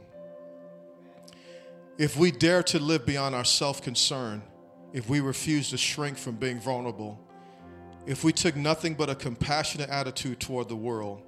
If 1.98 2.16
we 2.16 2.30
dare 2.30 2.62
to 2.64 2.78
live 2.78 3.06
beyond 3.06 3.34
our 3.34 3.44
self 3.44 3.82
concern, 3.82 4.42
if 4.92 5.08
we 5.08 5.20
refuse 5.20 5.70
to 5.70 5.76
shrink 5.76 6.18
from 6.18 6.36
being 6.36 6.60
vulnerable, 6.60 7.18
if 8.10 8.24
we 8.24 8.32
took 8.32 8.56
nothing 8.56 8.94
but 8.94 9.08
a 9.08 9.14
compassionate 9.14 9.88
attitude 9.88 10.40
toward 10.40 10.68
the 10.68 10.74
world, 10.74 11.22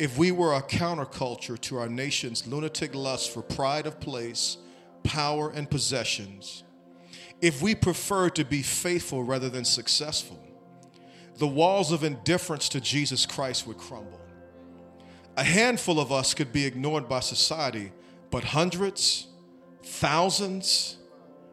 if 0.00 0.18
we 0.18 0.32
were 0.32 0.54
a 0.54 0.60
counterculture 0.60 1.56
to 1.60 1.78
our 1.78 1.88
nation's 1.88 2.44
lunatic 2.44 2.92
lust 2.92 3.32
for 3.32 3.40
pride 3.40 3.86
of 3.86 4.00
place, 4.00 4.56
power, 5.04 5.50
and 5.50 5.70
possessions, 5.70 6.64
if 7.40 7.62
we 7.62 7.76
preferred 7.76 8.34
to 8.34 8.44
be 8.44 8.62
faithful 8.62 9.22
rather 9.22 9.48
than 9.48 9.64
successful, 9.64 10.44
the 11.36 11.46
walls 11.46 11.92
of 11.92 12.02
indifference 12.02 12.68
to 12.70 12.80
Jesus 12.80 13.24
Christ 13.24 13.68
would 13.68 13.78
crumble. 13.78 14.20
A 15.36 15.44
handful 15.44 16.00
of 16.00 16.10
us 16.10 16.34
could 16.34 16.52
be 16.52 16.66
ignored 16.66 17.08
by 17.08 17.20
society, 17.20 17.92
but 18.32 18.42
hundreds, 18.42 19.28
thousands, 19.84 20.96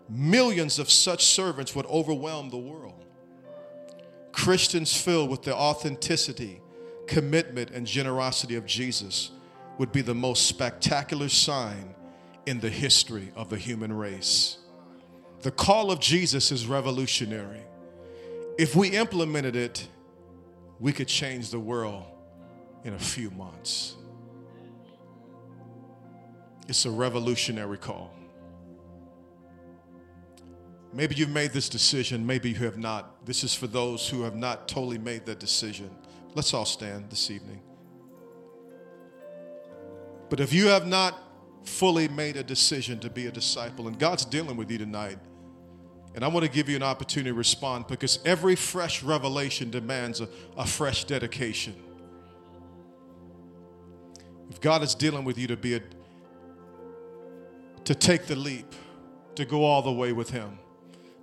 millions 0.10 0.80
of 0.80 0.90
such 0.90 1.26
servants 1.26 1.76
would 1.76 1.86
overwhelm 1.86 2.50
the 2.50 2.58
world. 2.58 2.99
Christians 4.32 4.96
filled 4.96 5.30
with 5.30 5.44
the 5.44 5.56
authenticity, 5.56 6.62
commitment, 7.08 7.72
and 7.72 7.86
generosity 7.86 8.56
of 8.56 8.66
Jesus 8.66 9.32
would 9.78 9.92
be 9.92 10.02
the 10.02 10.16
most 10.16 10.46
spectacular 10.48 11.30
sign 11.30 11.96
in 12.46 12.60
the 12.60 12.70
history 12.70 13.32
of 13.36 13.50
the 13.50 13.58
human 13.58 13.94
race. 13.94 14.58
The 15.42 15.52
call 15.52 15.92
of 15.92 16.00
Jesus 16.00 16.52
is 16.52 16.68
revolutionary. 16.68 17.62
If 18.58 18.76
we 18.76 18.90
implemented 18.90 19.56
it, 19.56 19.88
we 20.80 20.92
could 20.92 21.08
change 21.08 21.50
the 21.50 21.60
world 21.60 22.04
in 22.84 22.94
a 22.94 23.00
few 23.00 23.30
months. 23.32 23.96
It's 26.68 26.86
a 26.86 26.92
revolutionary 26.92 27.78
call. 27.78 28.14
Maybe 30.92 31.16
you've 31.16 31.30
made 31.30 31.52
this 31.52 31.70
decision, 31.70 32.26
maybe 32.26 32.50
you 32.50 32.56
have 32.66 32.78
not. 32.78 33.26
This 33.26 33.44
is 33.44 33.54
for 33.54 33.68
those 33.68 34.10
who 34.10 34.24
have 34.24 34.36
not 34.36 34.68
totally 34.68 34.98
made 34.98 35.26
that 35.28 35.40
decision. 35.40 35.90
Let's 36.34 36.54
all 36.54 36.66
stand 36.66 37.10
this 37.10 37.30
evening. 37.30 37.62
But 40.30 40.40
if 40.40 40.54
you 40.54 40.68
have 40.68 40.88
not 40.88 41.18
fully 41.64 42.08
made 42.08 42.38
a 42.38 42.44
decision 42.44 43.00
to 43.00 43.10
be 43.10 43.28
a 43.28 43.32
disciple, 43.32 43.88
and 43.88 44.00
God's 44.00 44.26
dealing 44.26 44.58
with 44.58 44.72
you 44.72 44.78
tonight, 44.78 45.20
and 46.16 46.24
I 46.24 46.28
want 46.28 46.46
to 46.46 46.52
give 46.52 46.70
you 46.70 46.76
an 46.76 46.84
opportunity 46.84 47.30
to 47.30 47.36
respond 47.36 47.88
because 47.88 48.20
every 48.26 48.56
fresh 48.56 49.04
revelation 49.04 49.70
demands 49.70 50.22
a, 50.22 50.30
a 50.58 50.66
fresh 50.66 51.04
dedication. 51.04 51.76
If 54.50 54.60
God 54.60 54.82
is 54.82 54.96
dealing 54.96 55.24
with 55.24 55.38
you 55.38 55.48
to 55.48 55.58
be 55.58 55.76
a 55.76 55.82
to 57.86 57.96
take 57.96 58.26
the 58.28 58.36
leap, 58.36 58.76
to 59.36 59.46
go 59.46 59.64
all 59.64 59.82
the 59.82 59.92
way 59.92 60.14
with 60.14 60.30
Him, 60.30 60.60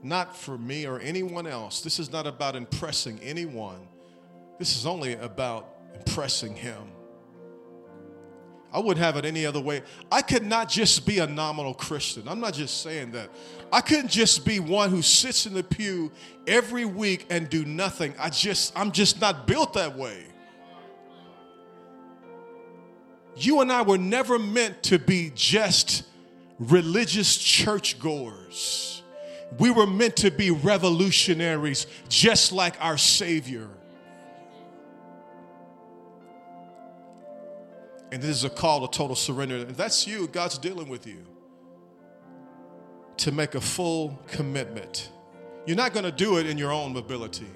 not 0.03 0.37
for 0.37 0.57
me 0.57 0.87
or 0.87 1.01
anyone 1.01 1.47
else. 1.47 1.81
This 1.81 1.99
is 1.99 2.13
not 2.13 2.27
about 2.27 2.57
impressing 2.57 3.19
anyone. 3.21 3.89
This 4.59 4.77
is 4.77 4.87
only 4.87 5.15
about 5.15 5.69
impressing 5.95 6.55
Him. 6.55 6.93
I 8.73 8.79
wouldn't 8.79 8.99
have 8.99 9.17
it 9.17 9.25
any 9.25 9.47
other 9.47 9.61
way. 9.61 9.83
I 10.13 10.23
could 10.23 10.45
not 10.45 10.69
just 10.69 11.07
be 11.07 11.19
a 11.19 11.27
nominal 11.27 11.73
Christian. 11.73 12.29
I'm 12.29 12.41
not 12.41 12.53
just 12.53 12.83
saying 12.83 13.13
that. 13.13 13.31
I 13.73 13.81
couldn't 13.81 14.11
just 14.11 14.45
be 14.45 14.61
one 14.61 14.91
who 14.91 15.01
sits 15.03 15.47
in 15.47 15.55
the 15.55 15.63
pew 15.63 16.13
every 16.47 16.85
week 16.85 17.27
and 17.31 17.49
do 17.49 17.65
nothing. 17.65 18.15
I 18.19 18.29
just 18.29 18.79
I'm 18.79 18.93
just 18.93 19.21
not 19.21 19.47
built 19.47 19.75
that 19.75 19.97
way. 19.97 20.25
You 23.37 23.61
and 23.61 23.71
I 23.71 23.83
were 23.83 23.99
never 23.99 24.39
meant 24.39 24.83
to 24.85 24.99
be 24.99 25.31
just 25.35 26.05
religious 26.59 27.37
churchgoers. 27.37 29.03
We 29.59 29.71
were 29.71 29.87
meant 29.87 30.17
to 30.17 30.31
be 30.31 30.51
revolutionaries 30.51 31.87
just 32.09 32.53
like 32.53 32.75
our 32.81 32.99
Savior. 32.99 33.69
And 38.13 38.23
this 38.23 38.37
is 38.37 38.45
a 38.45 38.51
call 38.51 38.87
to 38.87 38.97
total 38.97 39.17
surrender. 39.17 39.57
If 39.57 39.77
that's 39.77 40.07
you, 40.07 40.29
God's 40.29 40.59
dealing 40.59 40.89
with 40.89 41.07
you 41.07 41.25
to 43.19 43.33
make 43.33 43.55
a 43.55 43.61
full 43.61 44.21
commitment. 44.29 45.11
You're 45.67 45.77
not 45.77 45.93
going 45.93 46.05
to 46.05 46.13
do 46.13 46.39
it 46.39 46.47
in 46.47 46.59
your 46.59 46.73
own 46.73 46.97
ability. 46.97 47.51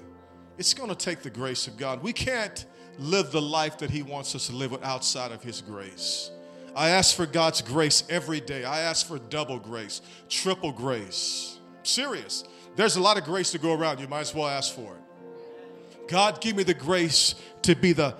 It's 0.57 0.73
going 0.73 0.89
to 0.89 0.95
take 0.95 1.21
the 1.21 1.29
grace 1.29 1.67
of 1.67 1.77
God. 1.77 2.03
We 2.03 2.13
can't 2.13 2.65
live 2.99 3.31
the 3.31 3.41
life 3.41 3.77
that 3.79 3.89
He 3.89 4.03
wants 4.03 4.35
us 4.35 4.47
to 4.47 4.55
live 4.55 4.77
outside 4.83 5.31
of 5.31 5.41
His 5.41 5.61
grace. 5.61 6.31
I 6.75 6.89
ask 6.89 7.15
for 7.15 7.25
God's 7.25 7.61
grace 7.61 8.03
every 8.09 8.39
day. 8.41 8.63
I 8.63 8.81
ask 8.81 9.07
for 9.07 9.19
double 9.19 9.59
grace, 9.59 10.01
triple 10.29 10.71
grace. 10.71 11.57
Serious. 11.83 12.43
There's 12.75 12.95
a 12.95 13.01
lot 13.01 13.17
of 13.17 13.23
grace 13.23 13.51
to 13.51 13.57
go 13.57 13.73
around. 13.73 13.99
You 13.99 14.07
might 14.07 14.21
as 14.21 14.35
well 14.35 14.47
ask 14.47 14.73
for 14.73 14.95
it. 14.95 16.07
God, 16.07 16.41
give 16.41 16.55
me 16.55 16.63
the 16.63 16.73
grace 16.73 17.35
to 17.63 17.75
be 17.75 17.93
the 17.93 18.15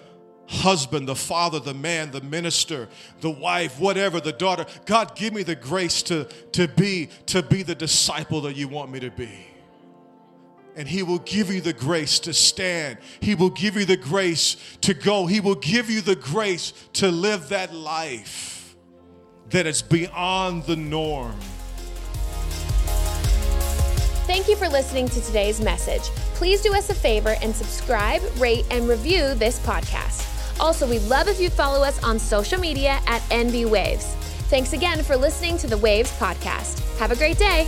husband, 0.48 1.08
the 1.08 1.16
father, 1.16 1.60
the 1.60 1.74
man, 1.74 2.12
the 2.12 2.22
minister, 2.22 2.90
the 3.22 3.30
wife, 3.30 3.80
whatever, 3.80 4.20
the 4.20 4.34
daughter. 4.34 4.66
God, 4.86 5.16
give 5.16 5.34
me 5.34 5.44
the 5.44 5.56
grace 5.56 6.04
to, 6.04 6.26
to 6.52 6.68
be 6.68 7.10
to 7.28 7.42
be 7.42 7.64
the 7.64 7.76
disciple 7.76 8.42
that 8.42 8.56
you 8.56 8.68
want 8.68 8.92
me 8.92 9.00
to 9.00 9.10
be. 9.10 9.48
And 10.76 10.88
he 10.88 11.04
will 11.04 11.20
give 11.20 11.54
you 11.54 11.60
the 11.60 11.74
grace 11.74 12.20
to 12.20 12.34
stand. 12.34 12.98
He 13.20 13.36
will 13.36 13.50
give 13.50 13.76
you 13.76 13.86
the 13.86 13.98
grace 13.98 14.56
to 14.82 14.94
go. 14.94 15.26
He 15.26 15.42
will 15.42 15.56
give 15.56 15.90
you 15.90 16.02
the 16.02 16.16
grace 16.16 16.72
to 16.94 17.12
live 17.12 17.50
that 17.50 17.74
life 17.74 18.76
that 19.50 19.68
is 19.68 19.82
beyond 19.82 20.64
the 20.64 20.78
norm. 20.78 21.36
Thank 24.32 24.48
you 24.48 24.56
for 24.56 24.70
listening 24.70 25.10
to 25.10 25.20
today's 25.20 25.60
message. 25.60 26.04
Please 26.36 26.62
do 26.62 26.74
us 26.74 26.90
a 26.90 26.96
favor 26.96 27.36
and 27.42 27.54
subscribe, 27.54 28.22
rate, 28.38 28.64
and 28.72 28.88
review 28.88 29.34
this 29.34 29.60
podcast. 29.60 30.26
Also, 30.58 30.88
we'd 30.88 31.02
love 31.02 31.28
if 31.28 31.38
you'd 31.38 31.52
follow 31.52 31.84
us 31.84 32.02
on 32.02 32.18
social 32.18 32.58
media 32.58 33.02
at 33.08 33.22
NB 33.24 33.70
Waves. 33.70 34.06
Thanks 34.48 34.72
again 34.72 35.04
for 35.04 35.18
listening 35.18 35.58
to 35.58 35.68
the 35.68 35.78
Waves 35.78 36.18
podcast. 36.18 36.80
Have 36.98 37.12
a 37.12 37.18
great 37.18 37.38
day. 37.38 37.68